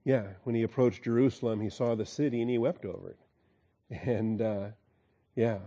[0.05, 3.19] yeah, when he approached Jerusalem, he saw the city and he wept over it,
[4.07, 4.67] and uh,
[5.35, 5.59] yeah,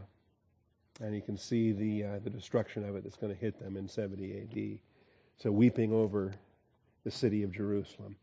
[1.02, 3.78] and you can see the uh, the destruction of it that's going to hit them
[3.78, 4.82] in 70 A.D.
[5.38, 6.34] So weeping over
[7.04, 8.16] the city of Jerusalem.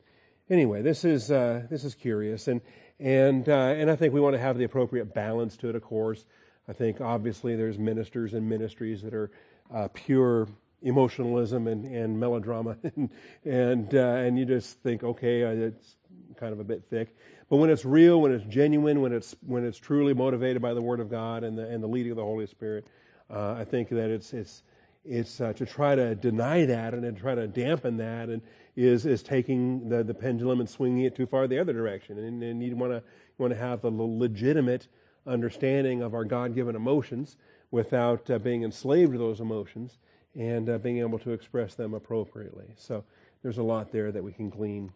[0.50, 2.61] Anyway, this is uh, this is curious, and
[3.00, 5.74] and uh, and I think we want to have the appropriate balance to it.
[5.74, 6.27] Of course,
[6.68, 9.31] I think obviously there's ministers and ministries that are
[9.72, 10.48] uh, pure
[10.83, 13.11] emotionalism and, and melodrama, and
[13.44, 15.96] and, uh, and you just think, okay, uh, it's
[16.35, 17.16] kind of a bit thick.
[17.49, 20.83] But when it's real, when it's genuine, when it's when it's truly motivated by the
[20.83, 22.87] Word of God and the and the leading of the Holy Spirit,
[23.31, 24.62] uh, I think that it's it's
[25.05, 28.40] it's uh, to try to deny that and to try to dampen that and
[28.77, 32.42] is is taking the, the pendulum and swinging it too far the other direction and,
[32.42, 33.03] and you want to
[33.38, 34.88] want to have the legitimate
[35.27, 37.37] understanding of our god-given emotions
[37.70, 39.99] without uh, being enslaved to those emotions
[40.35, 43.05] and uh, being able to express them appropriately so
[43.42, 44.90] there's a lot there that we can glean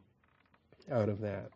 [0.90, 1.50] out of that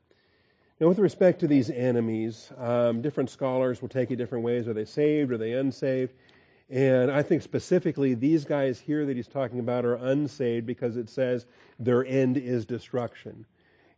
[0.81, 4.75] now with respect to these enemies um, different scholars will take it different ways are
[4.75, 6.13] they saved are they unsaved
[6.73, 11.11] and I think specifically these guys here that he's talking about are unsaved because it
[11.11, 11.45] says
[11.79, 13.45] their end is destruction.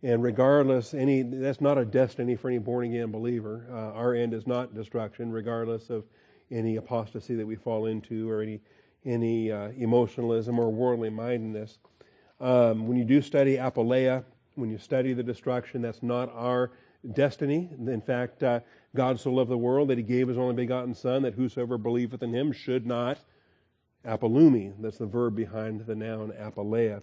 [0.02, 3.64] And regardless, any that's not a destiny for any born again believer.
[3.70, 6.04] Uh, our end is not destruction, regardless of
[6.50, 8.60] any apostasy that we fall into or any
[9.04, 11.78] any uh, emotionalism or worldly mindedness.
[12.40, 16.72] Um, when you do study apoleia, when you study the destruction, that's not our
[17.12, 17.70] destiny.
[17.78, 18.60] In fact, uh,
[18.94, 22.22] God so loved the world that he gave his only begotten Son, that whosoever believeth
[22.22, 23.18] in him should not,
[24.06, 27.02] apolumi, that's the verb behind the noun apoleia.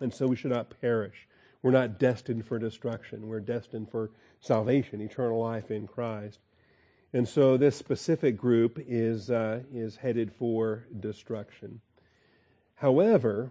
[0.00, 1.26] And so we should not perish.
[1.62, 3.26] We're not destined for destruction.
[3.26, 6.38] We're destined for salvation, eternal life in Christ.
[7.12, 11.80] And so this specific group is, uh, is headed for destruction.
[12.76, 13.50] However,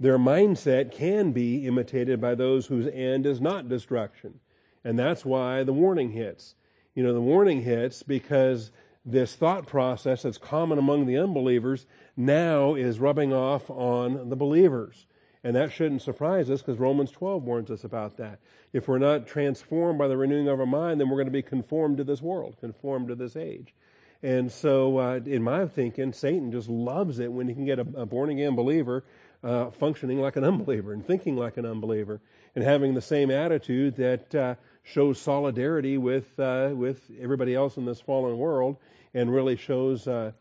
[0.00, 4.40] their mindset can be imitated by those whose end is not destruction.
[4.82, 6.54] And that's why the warning hits
[6.94, 8.70] you know, the warning hits because
[9.04, 11.86] this thought process that's common among the unbelievers
[12.16, 15.06] now is rubbing off on the believers.
[15.42, 18.40] And that shouldn't surprise us because Romans 12 warns us about that.
[18.74, 21.42] If we're not transformed by the renewing of our mind, then we're going to be
[21.42, 23.74] conformed to this world, conformed to this age.
[24.22, 27.86] And so, uh, in my thinking, Satan just loves it when he can get a,
[27.96, 29.04] a born again believer
[29.42, 32.20] uh, functioning like an unbeliever and thinking like an unbeliever
[32.54, 37.84] and having the same attitude that uh, shows solidarity with uh, with everybody else in
[37.84, 38.76] this fallen world,
[39.14, 40.32] and really shows uh,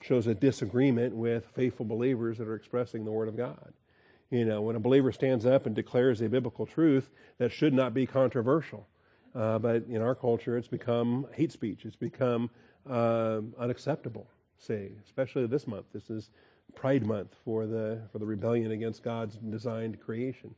[0.00, 3.72] shows a disagreement with faithful believers that are expressing the Word of God.
[4.30, 7.94] You know, when a believer stands up and declares a biblical truth, that should not
[7.94, 8.86] be controversial.
[9.34, 11.84] Uh, but in our culture, it's become hate speech.
[11.84, 12.50] It's become
[12.88, 14.28] uh, unacceptable.
[14.58, 15.86] Say, especially this month.
[15.92, 16.30] This is
[16.74, 20.54] Pride Month for the for the rebellion against God's designed creation.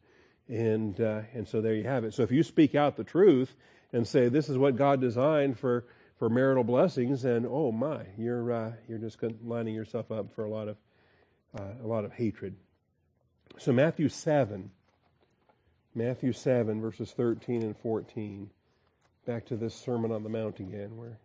[0.48, 2.14] And, uh, and so there you have it.
[2.14, 3.54] So if you speak out the truth
[3.92, 5.84] and say, this is what God designed for,
[6.18, 10.50] for marital blessings, and oh my, you're, uh, you're just lining yourself up for a
[10.50, 10.76] lot of,
[11.58, 12.54] uh, a lot of hatred.
[13.58, 14.70] So Matthew 7,
[15.94, 18.50] Matthew 7, verses 13 and 14.
[19.26, 21.18] Back to this Sermon on the Mount again, where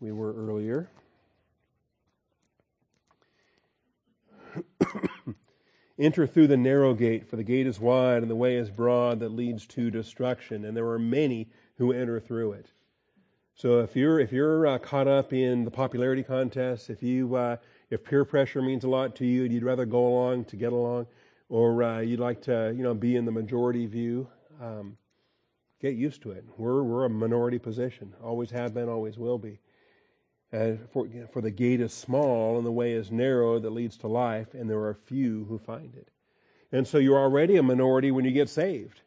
[0.00, 0.90] we were earlier.
[6.00, 9.20] Enter through the narrow gate, for the gate is wide and the way is broad
[9.20, 12.66] that leads to destruction, and there are many who enter through it.
[13.54, 17.56] So if you're if you're uh, caught up in the popularity contest, if you uh,
[17.90, 20.72] if peer pressure means a lot to you, and you'd rather go along to get
[20.72, 21.06] along,
[21.50, 24.26] or uh, you'd like to you know be in the majority view,
[24.62, 24.96] um,
[25.80, 26.44] get used to it.
[26.56, 29.60] We're we're a minority position, always have been, always will be.
[30.52, 34.08] And for, for the gate is small and the way is narrow that leads to
[34.08, 36.08] life, and there are few who find it.
[36.72, 39.00] And so you're already a minority when you get saved.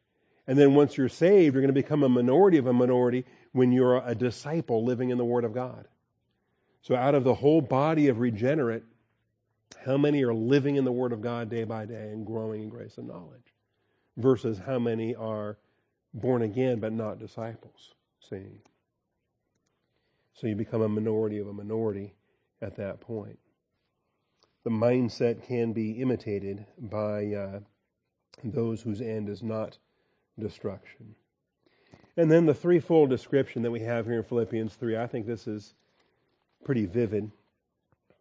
[0.48, 3.72] And then once you're saved, you're going to become a minority of a minority when
[3.72, 5.88] you're a disciple living in the Word of God.
[6.82, 8.84] So out of the whole body of regenerate,
[9.86, 12.70] how many are living in the Word of God day by day and growing in
[12.70, 13.54] grace and knowledge?
[14.18, 15.58] Versus how many are
[16.14, 17.94] born again but not disciples?
[18.30, 18.62] See?
[20.34, 22.16] So you become a minority of a minority
[22.62, 23.40] at that point.
[24.64, 27.60] The mindset can be imitated by uh,
[28.44, 29.78] those whose end is not
[30.40, 31.16] destruction.
[32.16, 35.48] And then the threefold description that we have here in Philippians 3, I think this
[35.48, 35.74] is
[36.64, 37.32] pretty vivid.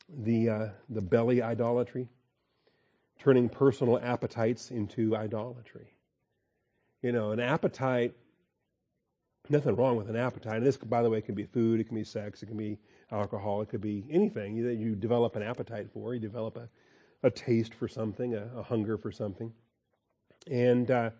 [0.08, 2.08] The, uh, the belly idolatry,
[3.18, 5.94] turning personal appetites into idolatry.
[7.02, 8.14] You know, an appetite
[9.52, 10.56] Nothing wrong with an appetite.
[10.56, 12.78] And this, by the way, can be food, it can be sex, it can be
[13.10, 16.14] alcohol, it could be anything that you develop an appetite for.
[16.14, 16.70] You develop a,
[17.22, 19.52] a taste for something, a, a hunger for something,
[20.50, 21.10] and uh,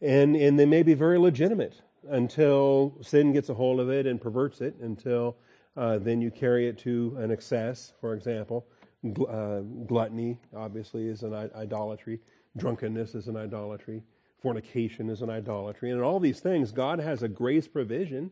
[0.00, 4.18] and and they may be very legitimate until sin gets a hold of it and
[4.18, 4.74] perverts it.
[4.80, 5.36] Until
[5.76, 7.92] uh, then, you carry it to an excess.
[8.00, 8.66] For example,
[9.04, 12.18] gl- uh, gluttony obviously is an I- idolatry.
[12.56, 14.02] Drunkenness is an idolatry
[14.40, 15.90] fornication is an idolatry.
[15.90, 18.30] And in all these things, God has a grace provision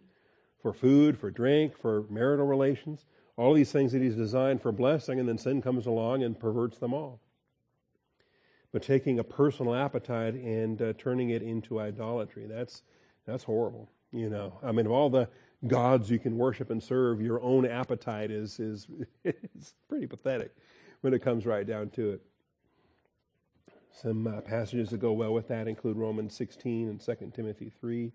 [0.61, 3.05] for food, for drink, for marital relations,
[3.37, 6.79] all these things that He's designed for blessing, and then sin comes along and perverts
[6.79, 7.21] them all.
[8.73, 12.83] But taking a personal appetite and uh, turning it into idolatry, that's,
[13.27, 13.91] that's horrible.
[14.13, 15.29] You know, I mean, of all the
[15.67, 18.87] gods you can worship and serve, your own appetite is, is,
[19.25, 20.55] is pretty pathetic
[21.01, 22.23] when it comes right down to it.
[24.03, 28.13] Some uh, passages that go well with that include Romans 16 and 2 Timothy 3.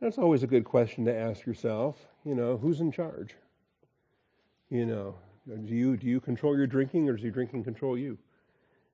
[0.00, 2.06] That's always a good question to ask yourself.
[2.24, 3.34] You know, who's in charge?
[4.70, 5.16] You know,
[5.48, 8.16] do you do you control your drinking, or does your drinking control you?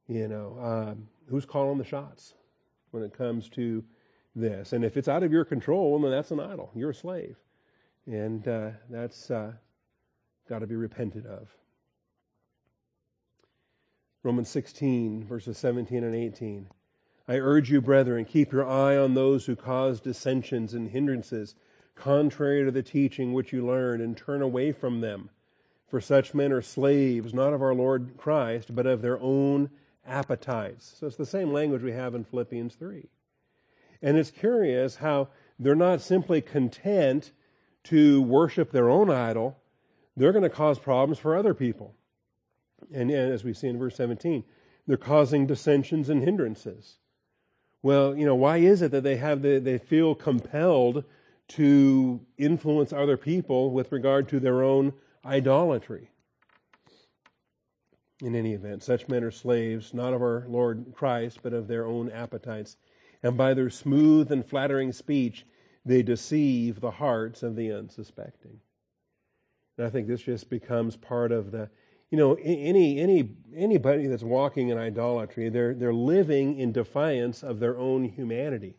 [0.09, 2.35] You know, um, who's calling the shots
[2.93, 3.85] when it comes to
[4.35, 4.73] this?
[4.73, 6.71] And if it's out of your control, then that's an idol.
[6.75, 7.37] You're a slave,
[8.07, 9.53] and uh, that's uh,
[10.51, 11.49] got to be repented of.
[14.25, 16.67] Romans 16, verses 17 and 18.
[17.29, 21.55] I urge you, brethren, keep your eye on those who cause dissensions and hindrances,
[21.95, 25.31] contrary to the teaching which you learned, and turn away from them.
[25.87, 29.71] For such men are slaves, not of our Lord Christ, but of their own
[30.05, 30.97] appetites.
[30.99, 33.09] So it's the same language we have in Philippians 3.
[34.03, 35.29] And it's curious how
[35.61, 37.31] they're not simply content
[37.85, 39.60] to worship their own idol,
[40.17, 41.95] they're going to cause problems for other people.
[42.93, 44.45] And, and as we see in verse 17,
[44.87, 46.97] they're causing dissensions and hindrances.
[47.83, 51.05] Well, you know, why is it that they have the, they feel compelled
[51.49, 54.93] to influence other people with regard to their own
[55.25, 56.11] idolatry?
[58.23, 61.87] In any event, such men are slaves, not of our Lord Christ, but of their
[61.87, 62.77] own appetites.
[63.23, 65.47] And by their smooth and flattering speech,
[65.85, 68.61] they deceive the hearts of the unsuspecting.
[69.81, 71.71] And I think this just becomes part of the,
[72.11, 77.61] you know, any any anybody that's walking in idolatry, they're they're living in defiance of
[77.61, 78.75] their own humanity,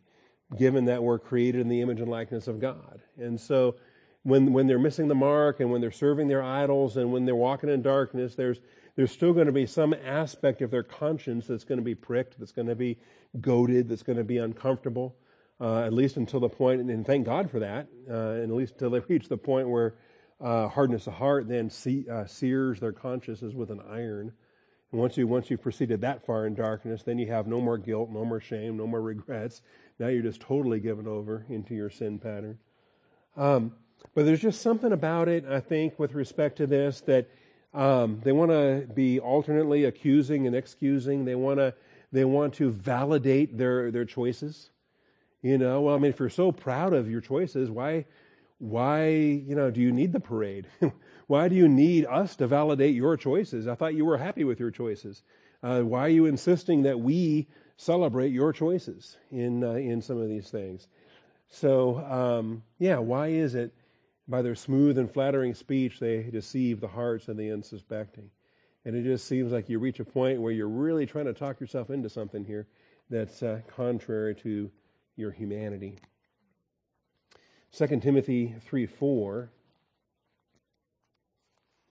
[0.56, 3.02] given that we're created in the image and likeness of God.
[3.18, 3.78] And so
[4.22, 7.36] when when they're missing the mark and when they're serving their idols and when they're
[7.36, 8.60] walking in darkness, there's
[8.96, 12.38] there's still going to be some aspect of their conscience that's going to be pricked,
[12.38, 13.00] that's going to be
[13.40, 15.16] goaded, that's going to be uncomfortable,
[15.60, 18.74] uh, at least until the point, and thank God for that, uh, and at least
[18.74, 19.96] until they reach the point where
[20.42, 24.32] uh, hardness of heart then see, uh, sears their consciences with an iron.
[24.92, 27.78] And once you once you've proceeded that far in darkness, then you have no more
[27.78, 29.62] guilt, no more shame, no more regrets.
[30.00, 32.58] Now you're just totally given over into your sin pattern.
[33.38, 33.74] Um,
[34.16, 37.30] but there's just something about it, I think, with respect to this that
[37.74, 41.24] um, they want to be alternately accusing and excusing.
[41.24, 41.74] They want to
[42.12, 44.72] they want to validate their their choices.
[45.42, 48.06] You know, well, I mean, if you're so proud of your choices, why
[48.62, 50.68] why, you know, do you need the parade?
[51.28, 53.68] why do you need us to validate your choices?
[53.68, 55.24] I thought you were happy with your choices.
[55.64, 57.48] Uh, why are you insisting that we
[57.78, 60.88] celebrate your choices in uh, in some of these things?
[61.50, 63.74] So, um, yeah, why is it
[64.28, 68.30] by their smooth and flattering speech, they deceive the hearts of the unsuspecting.
[68.86, 71.60] And it just seems like you reach a point where you're really trying to talk
[71.60, 72.68] yourself into something here
[73.10, 74.72] that's uh, contrary to
[75.18, 76.00] your humanity.
[77.78, 79.50] 2 Timothy 3 4.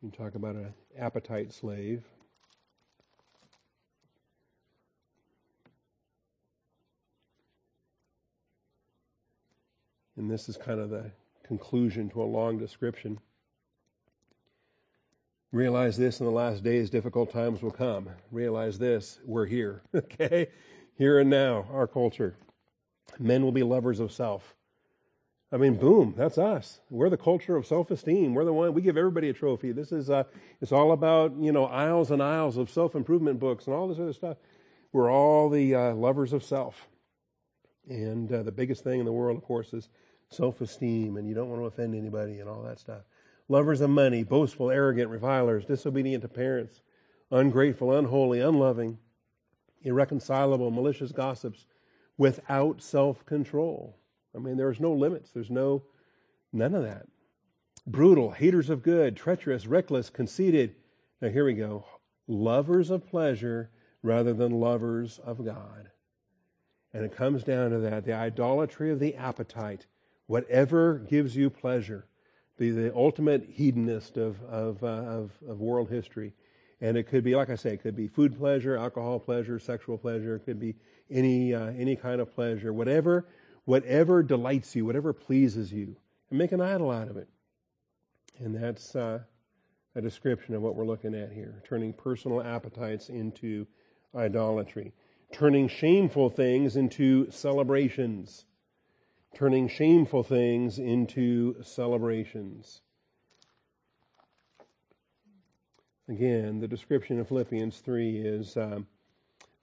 [0.02, 2.04] You talk about an appetite slave.
[10.16, 11.10] And this is kind of the
[11.42, 13.18] conclusion to a long description.
[15.50, 18.08] Realize this in the last days, difficult times will come.
[18.30, 20.48] Realize this, we're here, okay?
[20.94, 22.34] Here and now, our culture.
[23.18, 24.54] Men will be lovers of self.
[25.52, 26.80] I mean, boom, that's us.
[26.90, 28.34] We're the culture of self-esteem.
[28.34, 29.72] We're the one, we give everybody a trophy.
[29.72, 30.24] This is, uh,
[30.60, 34.12] it's all about, you know, aisles and aisles of self-improvement books and all this other
[34.12, 34.36] stuff.
[34.92, 36.88] We're all the uh, lovers of self.
[37.88, 39.88] And uh, the biggest thing in the world, of course, is
[40.28, 43.02] self-esteem, and you don't want to offend anybody and all that stuff
[43.50, 46.82] lovers of money, boastful, arrogant, revilers, disobedient to parents,
[47.32, 48.96] ungrateful, unholy, unloving,
[49.82, 51.66] irreconcilable, malicious gossips,
[52.16, 53.99] without self control.
[54.34, 55.30] I mean, there's no limits.
[55.30, 55.82] There's no,
[56.52, 57.06] none of that.
[57.86, 60.74] Brutal, haters of good, treacherous, reckless, conceited.
[61.20, 61.84] Now, here we go.
[62.28, 63.70] Lovers of pleasure
[64.02, 65.90] rather than lovers of God.
[66.92, 69.86] And it comes down to that the idolatry of the appetite.
[70.26, 72.06] Whatever gives you pleasure
[72.56, 76.34] be the ultimate hedonist of, of, uh, of, of, world history.
[76.82, 79.96] And it could be, like I say, it could be food pleasure, alcohol pleasure, sexual
[79.96, 80.36] pleasure.
[80.36, 80.76] It could be
[81.10, 82.72] any, uh, any kind of pleasure.
[82.72, 83.26] Whatever,
[83.70, 85.96] whatever delights you, whatever pleases you.
[86.30, 87.28] And make an idol out of it.
[88.38, 89.20] And that's uh,
[89.94, 91.62] a description of what we're looking at here.
[91.66, 93.66] Turning personal appetites into
[94.14, 94.92] idolatry.
[95.32, 98.44] Turning shameful things into celebrations
[99.34, 102.80] turning shameful things into celebrations.
[106.08, 108.86] Again, the description of Philippians 3 is um,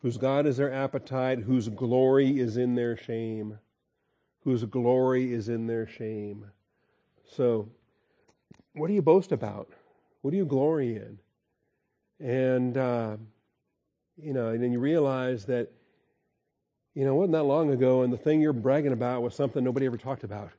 [0.01, 3.59] whose God is their appetite, whose glory is in their shame.
[4.47, 6.45] Whose glory is in their shame.
[7.35, 7.67] So,
[8.75, 9.67] what do you boast about?
[10.21, 11.19] What do you glory in?
[12.25, 13.17] And, uh,
[14.15, 15.69] you know, and then you realize that
[16.95, 19.61] you know, it wasn't that long ago, and the thing you're bragging about was something
[19.61, 20.51] nobody ever talked about,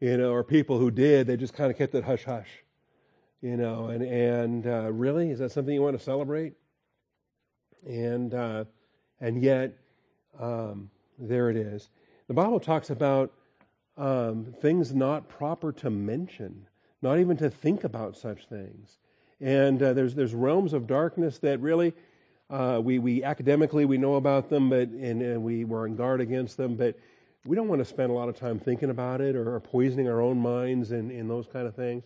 [0.00, 2.48] you know, or people who did, they just kind of kept it hush hush,
[3.42, 6.54] you know, and and uh, really, is that something you want to celebrate?
[7.86, 8.64] And uh,
[9.20, 9.76] and yet,
[10.36, 11.90] um, there it is.
[12.30, 13.32] The Bible talks about
[13.96, 16.68] um, things not proper to mention,
[17.02, 18.98] not even to think about such things,
[19.40, 21.92] and uh, there's there's realms of darkness that really
[22.48, 26.20] uh, we, we academically we know about them, but and, and we were on guard
[26.20, 26.96] against them, but
[27.46, 30.08] we don't want to spend a lot of time thinking about it or, or poisoning
[30.08, 32.04] our own minds and, and those kind of things.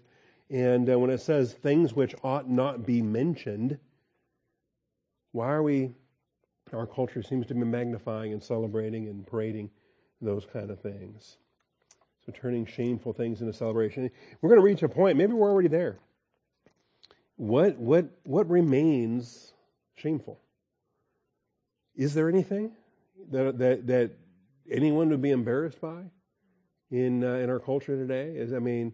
[0.48, 3.78] And uh, when it says things which ought not be mentioned,
[5.32, 5.92] why are we?
[6.72, 9.68] Our culture seems to be magnifying and celebrating and parading
[10.20, 11.36] those kind of things.
[12.24, 14.10] So turning shameful things into celebration.
[14.40, 15.18] We're going to reach a point.
[15.18, 15.98] Maybe we're already there.
[17.36, 19.52] What what what remains
[19.96, 20.40] shameful.
[21.96, 22.72] Is there anything
[23.30, 24.10] that, that, that
[24.70, 26.02] anyone would be embarrassed by
[26.90, 28.32] in, uh, in our culture today?
[28.36, 28.92] Is, I mean,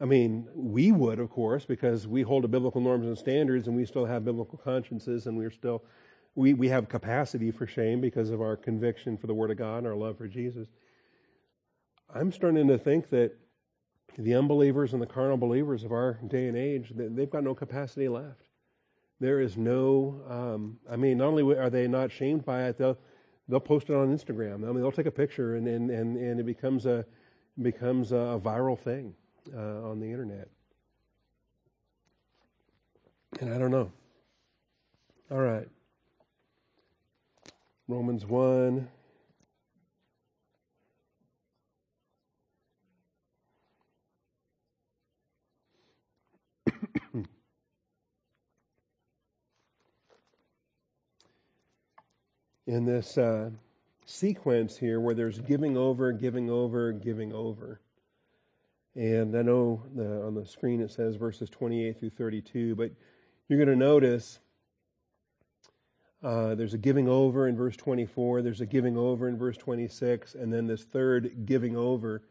[0.00, 3.76] I mean, we would, of course, because we hold to biblical norms and standards and
[3.76, 5.84] we still have biblical consciences and we're still,
[6.36, 9.78] we, we have capacity for shame because of our conviction for the Word of God
[9.78, 10.68] and our love for Jesus.
[12.14, 13.32] I'm starting to think that
[14.18, 18.08] the unbelievers and the carnal believers of our day and age, they've got no capacity
[18.08, 18.42] left.
[19.18, 22.98] There is no, um, I mean, not only are they not shamed by it, they'll,
[23.48, 24.56] they'll post it on Instagram.
[24.56, 27.04] I mean, they'll take a picture and, and, and, and it becomes a,
[27.62, 29.14] becomes a viral thing
[29.54, 30.48] uh, on the internet.
[33.40, 33.90] And I don't know.
[35.30, 35.66] All right.
[37.88, 38.88] Romans 1.
[52.66, 53.50] in this uh,
[54.04, 57.80] sequence here where there's giving over, giving over, giving over.
[58.96, 62.90] And I know the, on the screen it says verses 28 through 32, but
[63.48, 64.40] you're going to notice
[66.22, 70.34] uh, there's a giving over in verse 24, there's a giving over in verse 26,
[70.34, 72.22] and then this third giving over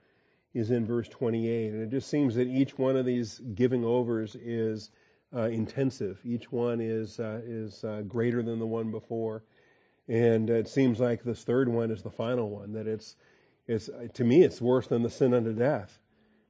[0.54, 1.74] is in verse 28.
[1.74, 4.90] And it just seems that each one of these giving overs is
[5.36, 6.20] uh, intensive.
[6.26, 9.44] Each one is, uh, is uh, greater than the one before.
[10.08, 13.16] And it seems like this third one is the final one, that it's,
[13.68, 16.00] it's, to me, it's worse than the sin unto death.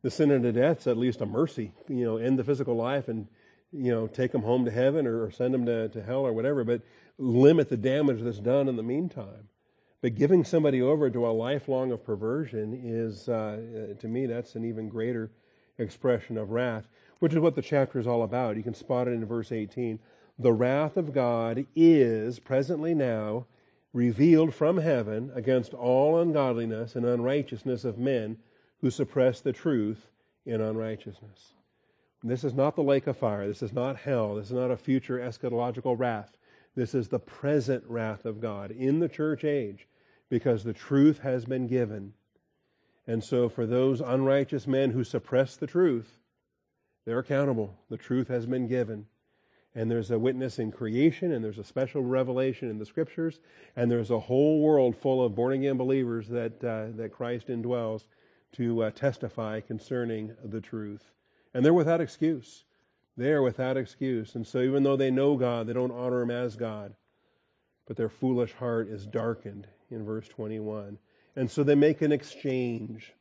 [0.01, 1.71] the sin unto death's at least a mercy.
[1.87, 3.27] You know, end the physical life and
[3.71, 6.31] you know take them home to heaven or, or send them to, to hell or
[6.33, 6.81] whatever, but
[7.17, 9.49] limit the damage that's done in the meantime.
[10.01, 14.65] But giving somebody over to a lifelong of perversion is, uh, to me, that's an
[14.65, 15.31] even greater
[15.77, 16.87] expression of wrath,
[17.19, 18.57] which is what the chapter is all about.
[18.57, 19.99] You can spot it in verse 18.
[20.37, 23.47] The wrath of God is presently now
[23.93, 28.37] revealed from heaven against all ungodliness and unrighteousness of men
[28.81, 30.09] who suppress the truth
[30.45, 31.53] in unrighteousness.
[32.21, 33.47] This is not the lake of fire.
[33.47, 34.35] This is not hell.
[34.35, 36.35] This is not a future eschatological wrath.
[36.75, 39.87] This is the present wrath of God in the church age
[40.29, 42.13] because the truth has been given.
[43.07, 46.19] And so, for those unrighteous men who suppress the truth,
[47.05, 47.77] they're accountable.
[47.89, 49.05] The truth has been given.
[49.75, 53.39] And there's a witness in creation, and there's a special revelation in the scriptures,
[53.75, 58.05] and there's a whole world full of born again believers that, uh, that Christ indwells
[58.53, 61.11] to uh, testify concerning the truth.
[61.53, 62.63] And they're without excuse.
[63.17, 64.35] They are without excuse.
[64.35, 66.95] And so, even though they know God, they don't honor Him as God.
[67.87, 70.97] But their foolish heart is darkened in verse 21.
[71.35, 73.13] And so they make an exchange.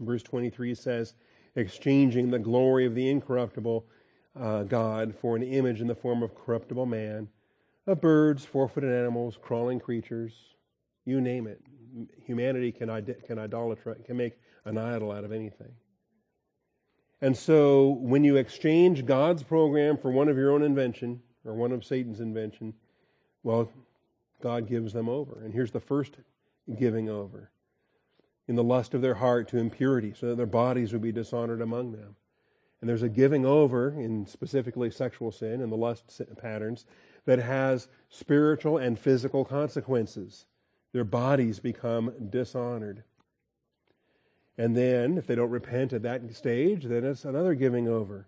[0.00, 1.14] Verse 23 says,
[1.56, 3.84] exchanging the glory of the incorruptible
[4.38, 7.28] uh, God for an image in the form of corruptible man,
[7.86, 10.32] of birds, four footed animals, crawling creatures,
[11.04, 11.60] you name it.
[12.24, 12.88] Humanity can,
[13.26, 13.48] can
[14.04, 15.72] can make an idol out of anything.
[17.20, 21.72] And so when you exchange God's program for one of your own invention or one
[21.72, 22.74] of Satan's invention,
[23.42, 23.70] well,
[24.40, 25.42] God gives them over.
[25.42, 26.14] And here's the first
[26.78, 27.50] giving over
[28.46, 31.60] in the lust of their heart to impurity, so that their bodies would be dishonored
[31.60, 32.16] among them.
[32.80, 36.86] And there's a giving over in specifically sexual sin and the lust patterns
[37.26, 40.46] that has spiritual and physical consequences.
[40.92, 43.02] Their bodies become dishonored.
[44.58, 48.26] And then, if they don't repent at that stage, then it's another giving over.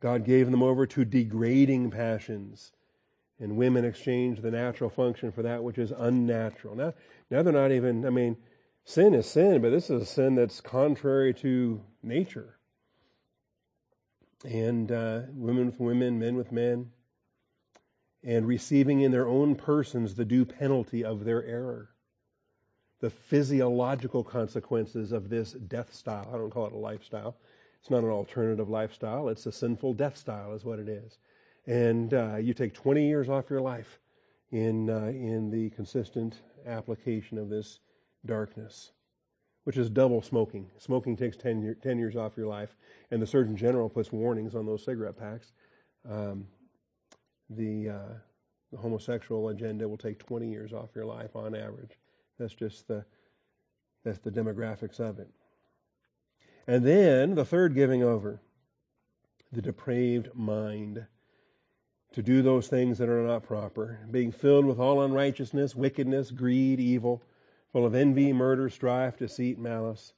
[0.00, 2.72] God gave them over to degrading passions.
[3.38, 6.74] And women exchange the natural function for that which is unnatural.
[6.74, 6.94] Now,
[7.30, 8.36] now they're not even, I mean,
[8.84, 12.58] sin is sin, but this is a sin that's contrary to nature.
[14.44, 16.90] And uh, women with women, men with men,
[18.24, 21.93] and receiving in their own persons the due penalty of their error
[23.04, 26.26] the physiological consequences of this death style.
[26.32, 27.36] I don't call it a lifestyle.
[27.78, 29.28] It's not an alternative lifestyle.
[29.28, 31.18] It's a sinful death style, is what it is.
[31.66, 33.98] And uh, you take 20 years off your life
[34.52, 37.80] in uh, in the consistent application of this
[38.24, 38.92] darkness,
[39.64, 40.70] which is double smoking.
[40.78, 42.74] Smoking takes 10, year, 10 years off your life,
[43.10, 45.52] and the Surgeon General puts warnings on those cigarette packs.
[46.10, 46.46] Um,
[47.50, 48.14] the, uh,
[48.72, 51.98] the homosexual agenda will take 20 years off your life on average.
[52.38, 53.04] That's just the
[54.04, 55.28] that's the demographics of it.
[56.66, 58.40] And then the third giving over,
[59.52, 61.06] the depraved mind,
[62.12, 66.80] to do those things that are not proper, being filled with all unrighteousness, wickedness, greed,
[66.80, 67.22] evil,
[67.72, 70.12] full of envy, murder, strife, deceit, malice.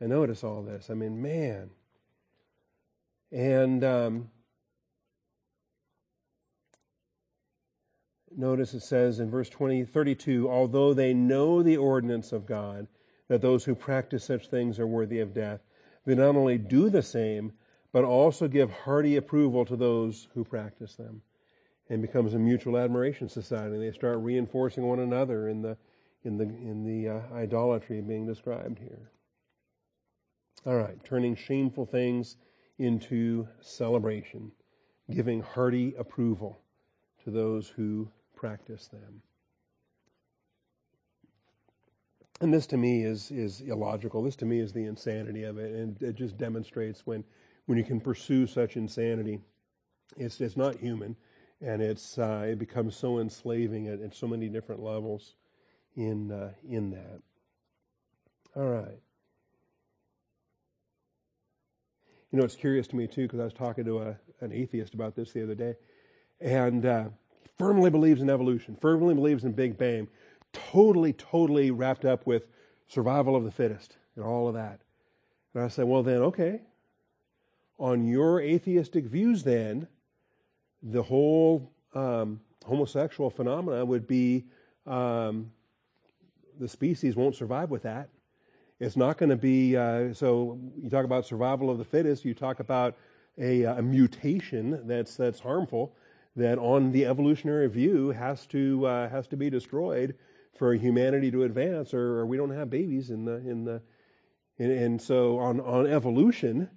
[0.00, 0.90] And notice all this.
[0.90, 1.70] I mean, man.
[3.30, 4.30] And um,
[8.36, 12.86] notice it says in verse 20, 32, although they know the ordinance of God,
[13.28, 15.60] that those who practice such things are worthy of death,
[16.04, 17.52] they not only do the same,
[17.92, 21.22] but also give hearty approval to those who practice them.
[21.88, 23.78] And becomes a mutual admiration society.
[23.78, 25.76] They start reinforcing one another in the
[26.24, 29.12] in the in the uh, idolatry being described here.
[30.66, 32.38] All right, turning shameful things
[32.78, 34.50] into celebration,
[35.08, 36.58] giving hearty approval
[37.22, 39.22] to those who practice them.
[42.40, 44.22] And this to me is, is illogical.
[44.22, 45.74] This to me is the insanity of it.
[45.74, 47.24] And it just demonstrates when,
[47.64, 49.40] when you can pursue such insanity,
[50.16, 51.16] it's, it's not human.
[51.62, 55.34] And it's, uh, it becomes so enslaving at, at so many different levels
[55.96, 57.22] in, uh, in that.
[58.54, 59.00] All right.
[62.30, 64.92] You know, it's curious to me, too, because I was talking to a, an atheist
[64.92, 65.74] about this the other day.
[66.38, 67.04] And uh,
[67.58, 70.08] firmly believes in evolution, firmly believes in Big Bang,
[70.52, 72.46] totally, totally wrapped up with
[72.86, 74.80] survival of the fittest and all of that.
[75.54, 76.60] And I said, well, then, okay.
[77.78, 79.86] On your atheistic views, then,
[80.82, 84.44] the whole um, homosexual phenomena would be
[84.86, 85.50] um,
[86.58, 88.08] the species won't survive with that.
[88.78, 92.34] It's not going to be, uh, so you talk about survival of the fittest, you
[92.34, 92.96] talk about
[93.38, 95.94] a, a mutation that's, that's harmful
[96.36, 100.14] that on the evolutionary view has to uh, has to be destroyed
[100.58, 103.82] for humanity to advance, or, or, we don't have babies in the in the
[104.58, 106.70] And, and so on, on evolution,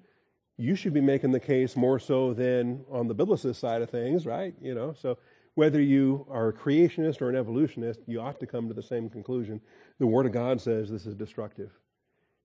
[0.58, 4.26] you should be making the case more so than on the biblicist side of things,
[4.26, 4.54] right?
[4.62, 5.18] You know, so
[5.56, 9.10] whether you are a creationist or an evolutionist, you ought to come to the same
[9.10, 9.62] conclusion.
[10.00, 11.72] The Word of God says this is destructive.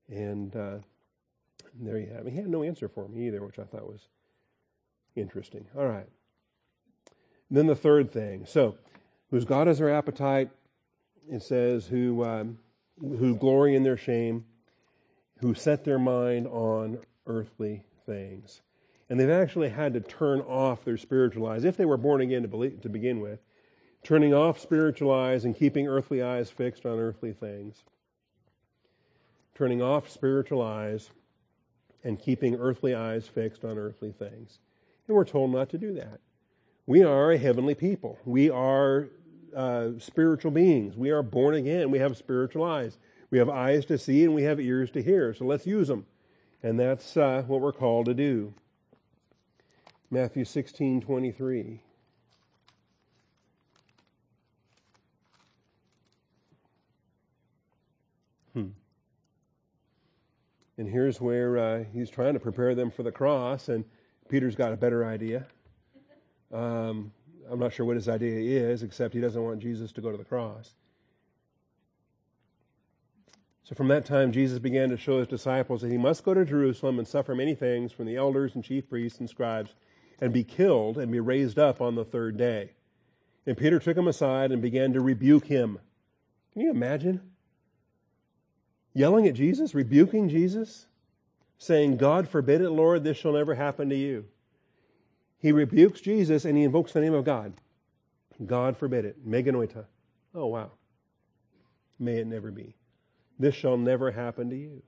[0.09, 0.79] And uh,
[1.81, 2.31] there you have it.
[2.31, 4.09] He had no answer for me either, which I thought was
[5.17, 5.67] interesting.
[5.77, 6.09] All right.
[7.49, 8.47] And then the third thing.
[8.47, 8.77] So,
[9.31, 10.51] whose God is their appetite,
[11.29, 12.59] it says, who, um,
[13.01, 14.45] who glory in their shame,
[15.39, 18.63] who set their mind on earthly things.
[19.09, 22.43] And they've actually had to turn off their spiritual eyes, if they were born again
[22.43, 23.41] to, believe, to begin with,
[24.03, 27.83] turning off spiritual eyes and keeping earthly eyes fixed on earthly things.
[29.55, 31.11] Turning off spiritual eyes
[32.03, 34.59] and keeping earthly eyes fixed on earthly things.
[35.07, 36.21] And we're told not to do that.
[36.87, 38.19] We are a heavenly people.
[38.25, 39.09] We are
[39.57, 40.97] uh, spiritual beings.
[40.97, 41.91] We are born again.
[41.91, 42.99] We have spiritual eyes.
[43.31, 45.33] We have eyes to see and we have ears to hear.
[45.35, 46.07] So let's use them.
[46.63, 48.53] And that's uh, what we're called to do.
[50.11, 51.81] Matthew 16 23.
[58.53, 58.67] Hmm.
[60.79, 63.85] And here's where uh, he's trying to prepare them for the cross, and
[64.29, 65.47] Peter's got a better idea.
[66.53, 67.13] Um,
[67.51, 70.17] I'm not sure what his idea is, except he doesn't want Jesus to go to
[70.17, 70.75] the cross.
[73.65, 76.45] So from that time, Jesus began to show his disciples that he must go to
[76.45, 79.75] Jerusalem and suffer many things from the elders and chief priests and scribes
[80.21, 82.73] and be killed and be raised up on the third day.
[83.47, 85.79] And Peter took him aside and began to rebuke him.
[86.53, 87.21] Can you imagine?
[88.93, 90.87] Yelling at Jesus, rebuking Jesus,
[91.59, 94.27] saying, God forbid it, Lord, this shall never happen to you.
[95.45, 97.53] He rebukes Jesus and he invokes the name of God.
[98.47, 99.27] God forbid it.
[99.27, 99.85] Me genoito.
[100.35, 100.71] Oh, wow.
[101.99, 102.75] May it never be.
[103.39, 104.83] This shall never happen to you.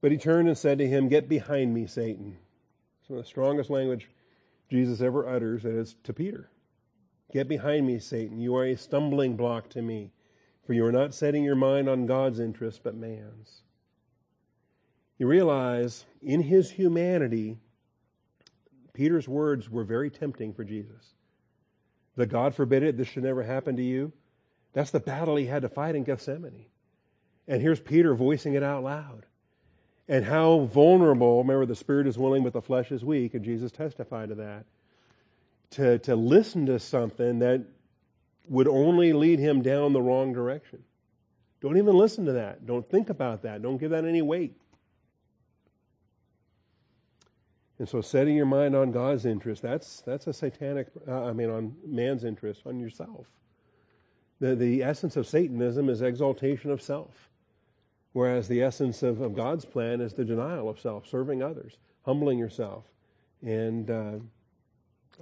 [0.00, 2.38] But he turned and said to him, Get behind me, Satan.
[3.00, 4.10] It's one of the strongest language
[4.70, 6.48] Jesus ever utters, and it's to Peter.
[7.32, 8.38] Get behind me, Satan.
[8.38, 10.12] You are a stumbling block to me,
[10.64, 13.62] for you are not setting your mind on God's interest, but man's.
[15.18, 17.58] You realize in his humanity,
[18.98, 21.14] Peter's words were very tempting for Jesus.
[22.16, 24.12] The God forbid it, this should never happen to you.
[24.72, 26.66] That's the battle he had to fight in Gethsemane.
[27.46, 29.24] And here's Peter voicing it out loud.
[30.08, 33.70] And how vulnerable, remember, the spirit is willing, but the flesh is weak, and Jesus
[33.70, 34.64] testified to that.
[35.72, 37.62] To, to listen to something that
[38.48, 40.82] would only lead him down the wrong direction.
[41.60, 42.66] Don't even listen to that.
[42.66, 43.62] Don't think about that.
[43.62, 44.56] Don't give that any weight.
[47.78, 51.48] And so setting your mind on God's interest, that's, that's a satanic, uh, I mean,
[51.50, 53.26] on man's interest, on yourself.
[54.40, 57.28] The, the essence of Satanism is exaltation of self,
[58.12, 62.38] whereas the essence of, of God's plan is the denial of self, serving others, humbling
[62.38, 62.84] yourself,
[63.42, 64.12] and uh,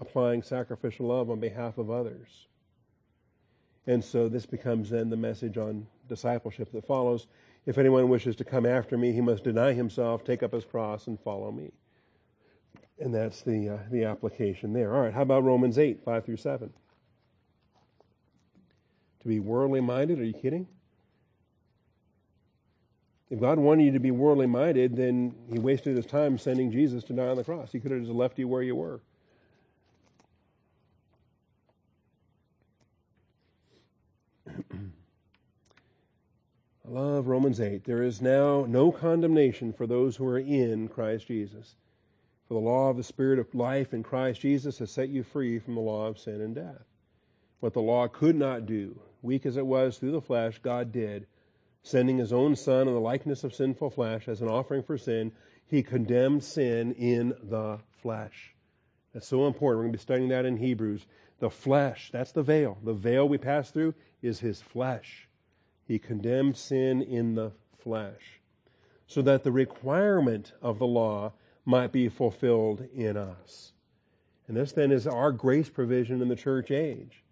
[0.00, 2.46] applying sacrificial love on behalf of others.
[3.86, 7.26] And so this becomes then the message on discipleship that follows.
[7.66, 11.06] If anyone wishes to come after me, he must deny himself, take up his cross,
[11.06, 11.72] and follow me.
[12.98, 14.94] And that's the, uh, the application there.
[14.94, 16.72] All right, how about Romans 8, 5 through 7?
[19.26, 20.20] to be worldly minded?
[20.20, 20.68] Are you kidding?
[23.28, 27.02] If God wanted you to be worldly minded, then He wasted His time sending Jesus
[27.04, 27.72] to die on the cross.
[27.72, 29.00] He could have just left you where you were.
[34.46, 34.52] I
[36.86, 37.84] love Romans 8.
[37.84, 41.74] There is now no condemnation for those who are in Christ Jesus.
[42.48, 45.58] For the law of the Spirit of life in Christ Jesus has set you free
[45.58, 46.84] from the law of sin and death.
[47.60, 51.26] What the law could not do, weak as it was through the flesh, God did,
[51.82, 55.32] sending his own Son in the likeness of sinful flesh as an offering for sin.
[55.66, 58.54] He condemned sin in the flesh.
[59.12, 59.78] That's so important.
[59.78, 61.06] We're going to be studying that in Hebrews.
[61.40, 62.78] The flesh, that's the veil.
[62.84, 65.28] The veil we pass through is his flesh.
[65.86, 68.40] He condemned sin in the flesh
[69.06, 71.32] so that the requirement of the law
[71.66, 73.72] might be fulfilled in us.
[74.48, 77.24] And this then is our grace provision in the church age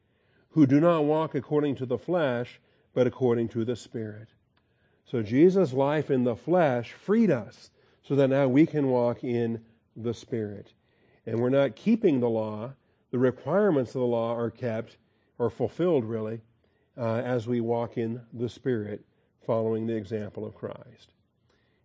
[0.51, 2.61] who do not walk according to the flesh,
[2.93, 4.29] but according to the Spirit.
[5.05, 7.71] So Jesus' life in the flesh freed us
[8.03, 9.61] so that now we can walk in
[9.97, 10.73] the Spirit.
[11.27, 12.73] And we're not keeping the law.
[13.11, 14.97] The requirements of the law are kept,
[15.39, 16.41] or fulfilled really,
[16.97, 19.05] uh, as we walk in the Spirit,
[19.47, 21.14] following the example of Christ.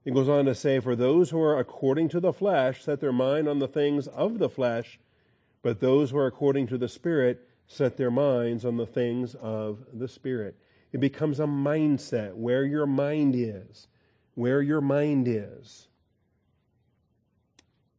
[0.05, 3.11] It goes on to say, For those who are according to the flesh set their
[3.11, 4.99] mind on the things of the flesh,
[5.61, 9.85] but those who are according to the Spirit set their minds on the things of
[9.93, 10.55] the Spirit.
[10.91, 13.87] It becomes a mindset where your mind is.
[14.35, 15.89] where your mind is.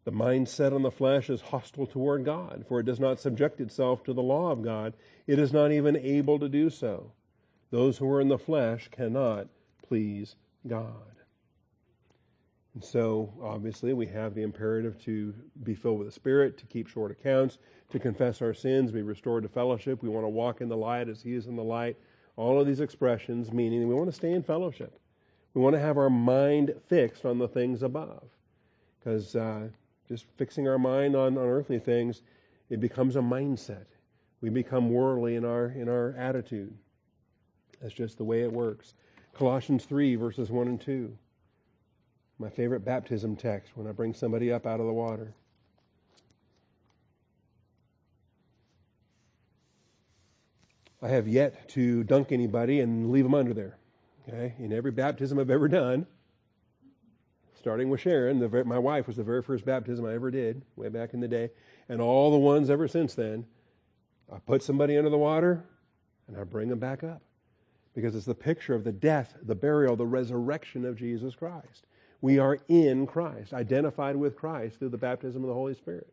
[0.05, 3.61] The mind set on the flesh is hostile toward God, for it does not subject
[3.61, 4.95] itself to the law of God.
[5.27, 7.13] It is not even able to do so.
[7.71, 9.49] Those who are in the flesh cannot
[9.87, 10.35] please
[10.67, 11.20] God.
[12.75, 16.87] And so, obviously, we have the imperative to be filled with the Spirit, to keep
[16.87, 17.59] short accounts,
[17.91, 20.03] to confess our sins, be restored to fellowship.
[20.03, 21.97] We want to walk in the light as He is in the light.
[22.37, 25.01] All of these expressions meaning we want to stay in fellowship.
[25.53, 28.29] We want to have our mind fixed on the things above.
[28.99, 29.69] Because uh,
[30.09, 32.23] just fixing our mind on, on earthly things,
[32.69, 33.87] it becomes a mindset.
[34.41, 36.73] We become worldly in our, in our attitude.
[37.83, 38.95] That's just the way it works.
[39.35, 41.17] Colossians 3, verses 1 and 2
[42.41, 45.35] my favorite baptism text when I bring somebody up out of the water.
[51.03, 53.77] I have yet to dunk anybody and leave them under there.
[54.27, 56.07] Okay, in every baptism I've ever done,
[57.59, 60.89] starting with Sharon, the, my wife was the very first baptism I ever did way
[60.89, 61.51] back in the day,
[61.89, 63.45] and all the ones ever since then.
[64.33, 65.65] I put somebody under the water
[66.29, 67.21] and I bring them back up
[67.95, 71.87] because it's the picture of the death, the burial, the resurrection of Jesus Christ.
[72.21, 76.13] We are in Christ, identified with Christ through the baptism of the Holy Spirit.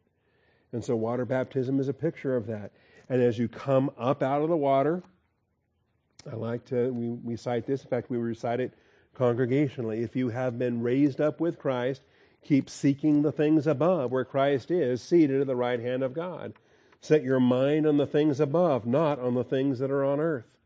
[0.71, 2.71] And so water baptism is a picture of that.
[3.09, 5.03] And as you come up out of the water,
[6.29, 7.83] I like to, we, we cite this.
[7.83, 8.73] In fact, we recite it
[9.17, 10.03] congregationally.
[10.03, 12.01] If you have been raised up with Christ,
[12.43, 16.53] keep seeking the things above where Christ is, seated at the right hand of God.
[17.01, 20.57] Set your mind on the things above, not on the things that are on earth.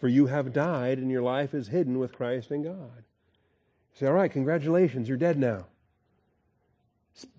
[0.00, 3.04] For you have died, and your life is hidden with Christ in God.
[3.94, 5.66] Say, all right, congratulations, you're dead now.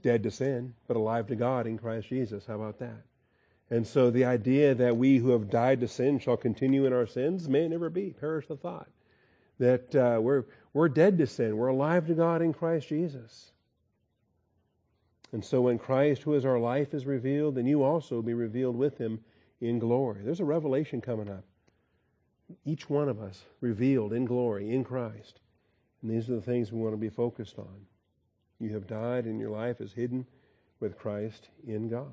[0.03, 2.45] Dead to sin, but alive to God in Christ Jesus.
[2.45, 3.03] How about that?
[3.71, 7.07] And so the idea that we who have died to sin shall continue in our
[7.07, 8.11] sins may never be.
[8.11, 8.87] Perish the thought.
[9.57, 10.43] That uh, we're,
[10.73, 11.57] we're dead to sin.
[11.57, 13.51] We're alive to God in Christ Jesus.
[15.31, 18.75] And so when Christ, who is our life, is revealed, then you also be revealed
[18.75, 19.21] with him
[19.59, 20.21] in glory.
[20.23, 21.43] There's a revelation coming up.
[22.65, 25.39] Each one of us revealed in glory in Christ.
[26.03, 27.87] And these are the things we want to be focused on.
[28.59, 30.27] You have died, and your life is hidden
[30.79, 32.11] with Christ in God.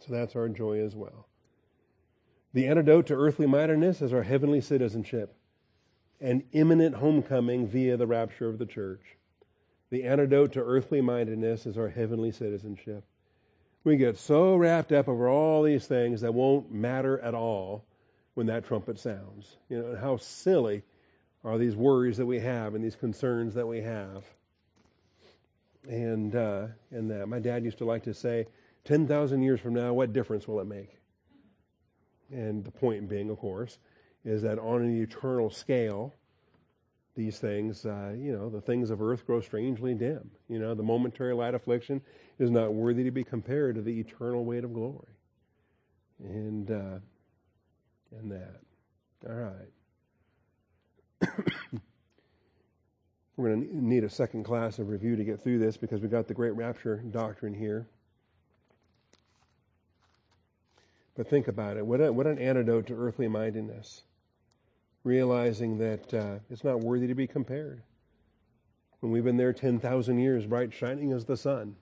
[0.00, 1.28] So that's our joy as well.
[2.54, 5.36] The antidote to earthly mindedness is our heavenly citizenship
[6.20, 9.16] and imminent homecoming via the rapture of the church.
[9.90, 13.04] The antidote to earthly mindedness is our heavenly citizenship.
[13.84, 17.84] We get so wrapped up over all these things that won't matter at all
[18.34, 19.56] when that trumpet sounds.
[19.68, 20.82] You know, how silly
[21.44, 24.24] are these worries that we have and these concerns that we have.
[25.88, 28.46] And uh, and that my dad used to like to say,
[28.84, 30.98] ten thousand years from now, what difference will it make?
[32.30, 33.78] And the point being, of course,
[34.24, 36.14] is that on an eternal scale,
[37.16, 40.30] these things, uh, you know, the things of earth grow strangely dim.
[40.48, 42.02] You know, the momentary light affliction
[42.38, 45.14] is not worthy to be compared to the eternal weight of glory.
[46.22, 46.98] And uh,
[48.18, 48.60] and that.
[49.26, 49.79] All right.
[53.36, 56.10] We're going to need a second class of review to get through this because we've
[56.10, 57.86] got the great rapture doctrine here.
[61.16, 61.84] But think about it.
[61.84, 64.02] What, a, what an antidote to earthly mindedness.
[65.04, 67.82] Realizing that uh, it's not worthy to be compared.
[69.00, 71.76] When we've been there 10,000 years, bright shining as the sun.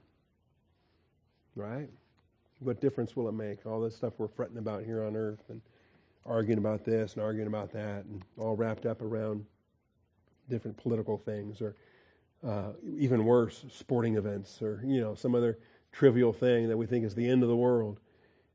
[1.55, 1.89] Right?
[2.59, 3.65] What difference will it make?
[3.65, 5.61] All this stuff we're fretting about here on earth and
[6.29, 9.43] arguing about this and arguing about that, and all wrapped up around
[10.47, 11.75] different political things, or
[12.47, 15.57] uh, even worse, sporting events, or you know some other
[15.91, 17.99] trivial thing that we think is the end of the world.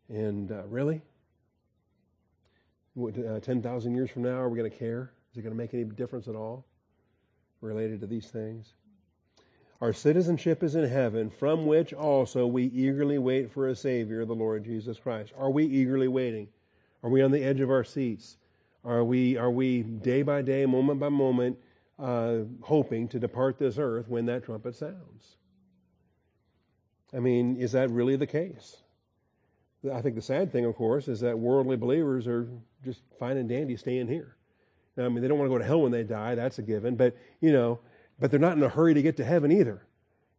[0.08, 1.02] And uh, really,
[2.94, 5.12] what, uh, ten thousand years from now, are we going to care?
[5.32, 6.64] Is it going to make any difference at all
[7.60, 8.74] related to these things?
[9.80, 14.34] Our citizenship is in heaven, from which also we eagerly wait for a Savior, the
[14.34, 15.32] Lord Jesus Christ.
[15.36, 16.48] Are we eagerly waiting?
[17.04, 18.38] Are we on the edge of our seats?
[18.82, 21.58] Are we, are we day by day, moment by moment,
[21.98, 25.36] uh, hoping to depart this earth when that trumpet sounds?
[27.14, 28.78] I mean, is that really the case?
[29.92, 32.48] I think the sad thing, of course, is that worldly believers are
[32.82, 34.36] just fine and dandy staying here.
[34.96, 36.96] I mean, they don't want to go to hell when they die, that's a given,
[36.96, 37.80] but, you know,
[38.18, 39.82] but they're not in a hurry to get to heaven either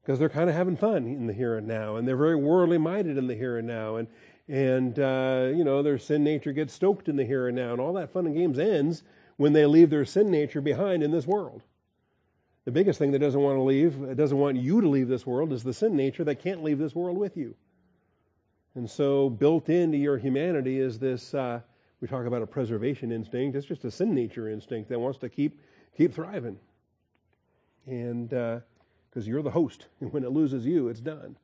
[0.02, 2.80] because they're kind of having fun in the here and now, and they're very worldly
[2.80, 4.08] minded in the here and now, and
[4.48, 7.82] and uh, you know their sin nature gets stoked in the here and now, and
[7.82, 9.04] all that fun and games ends
[9.38, 11.62] when they leave their sin nature behind in this world.
[12.66, 15.54] The biggest thing that doesn't want to leave, doesn't want you to leave this world,
[15.54, 17.56] is the sin nature that can't leave this world with you.
[18.74, 21.34] And so, built into your humanity is this.
[21.34, 21.62] Uh,
[22.02, 23.56] we talk about a preservation instinct.
[23.56, 25.60] It's just a sin nature instinct that wants to keep
[25.98, 26.60] keep thriving.
[27.86, 28.64] and because
[29.18, 31.38] uh, you're the host, and when it loses you, it's done.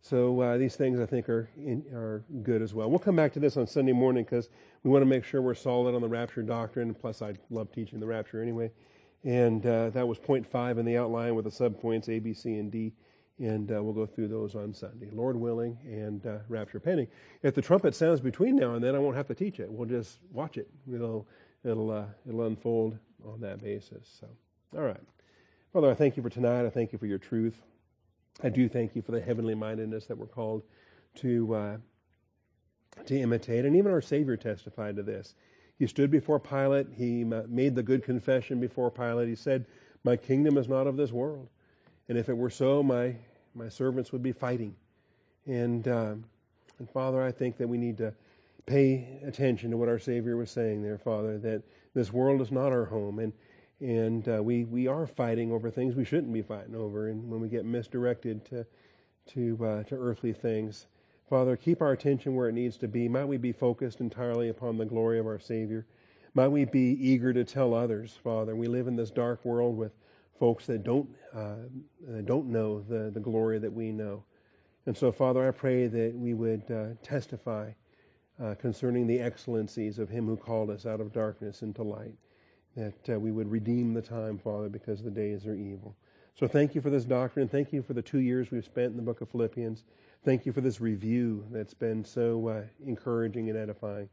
[0.00, 2.88] So uh, these things I think are in, are good as well.
[2.88, 4.48] We'll come back to this on Sunday morning because
[4.82, 6.94] we want to make sure we're solid on the rapture doctrine.
[6.94, 8.70] Plus, I love teaching the rapture anyway.
[9.24, 12.54] And uh, that was point five in the outline with the subpoints A, B, C,
[12.54, 12.94] and D.
[13.40, 17.06] And uh, we'll go through those on Sunday, Lord willing, and uh, rapture pending.
[17.42, 19.70] If the trumpet sounds between now and then, I won't have to teach it.
[19.70, 20.68] We'll just watch it.
[20.92, 21.26] It'll
[21.64, 24.08] it'll uh, it'll unfold on that basis.
[24.20, 24.26] So,
[24.76, 25.00] all right,
[25.72, 26.66] Father, I thank you for tonight.
[26.66, 27.60] I thank you for your truth.
[28.42, 30.62] I do thank you for the heavenly mindedness that we're called
[31.16, 31.76] to uh,
[33.06, 35.34] to imitate, and even our Savior testified to this.
[35.78, 36.88] He stood before Pilate.
[36.94, 39.28] He made the good confession before Pilate.
[39.28, 39.66] He said,
[40.04, 41.48] "My kingdom is not of this world,
[42.08, 43.16] and if it were so, my
[43.54, 44.74] my servants would be fighting."
[45.46, 46.24] And um,
[46.78, 48.14] and Father, I think that we need to
[48.66, 51.38] pay attention to what our Savior was saying there, Father.
[51.38, 51.62] That
[51.94, 53.32] this world is not our home, and
[53.80, 57.40] and uh, we we are fighting over things we shouldn't be fighting over, and when
[57.40, 58.66] we get misdirected to
[59.26, 60.86] to uh, to earthly things,
[61.28, 63.08] Father, keep our attention where it needs to be.
[63.08, 65.86] Might we be focused entirely upon the glory of our Savior?
[66.34, 68.56] Might we be eager to tell others, Father?
[68.56, 69.92] We live in this dark world with
[70.38, 71.56] folks that don't uh,
[72.24, 74.24] don't know the the glory that we know,
[74.86, 77.70] and so Father, I pray that we would uh, testify
[78.42, 82.14] uh, concerning the excellencies of Him who called us out of darkness into light
[82.76, 85.96] that uh, we would redeem the time, Father, because the days are evil.
[86.38, 87.48] So thank you for this doctrine.
[87.48, 89.82] Thank you for the two years we've spent in the book of Philippians.
[90.24, 94.08] Thank you for this review that's been so uh, encouraging and edifying.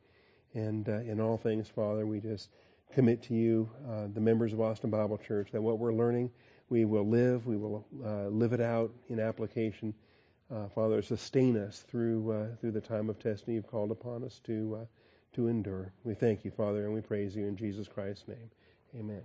[0.56, 2.50] And uh, in all things, Father, we just
[2.92, 6.32] commit to you, uh, the members of Austin Bible Church, that what we're learning,
[6.70, 9.94] we will live, we will uh, live it out in application.
[10.52, 14.88] Uh, Father, sustain us through through the time of testing you've called upon us to
[15.36, 15.94] to endure.
[16.04, 18.50] We thank you, Father, and we praise you in Jesus Christ's name.
[18.98, 19.24] Amen.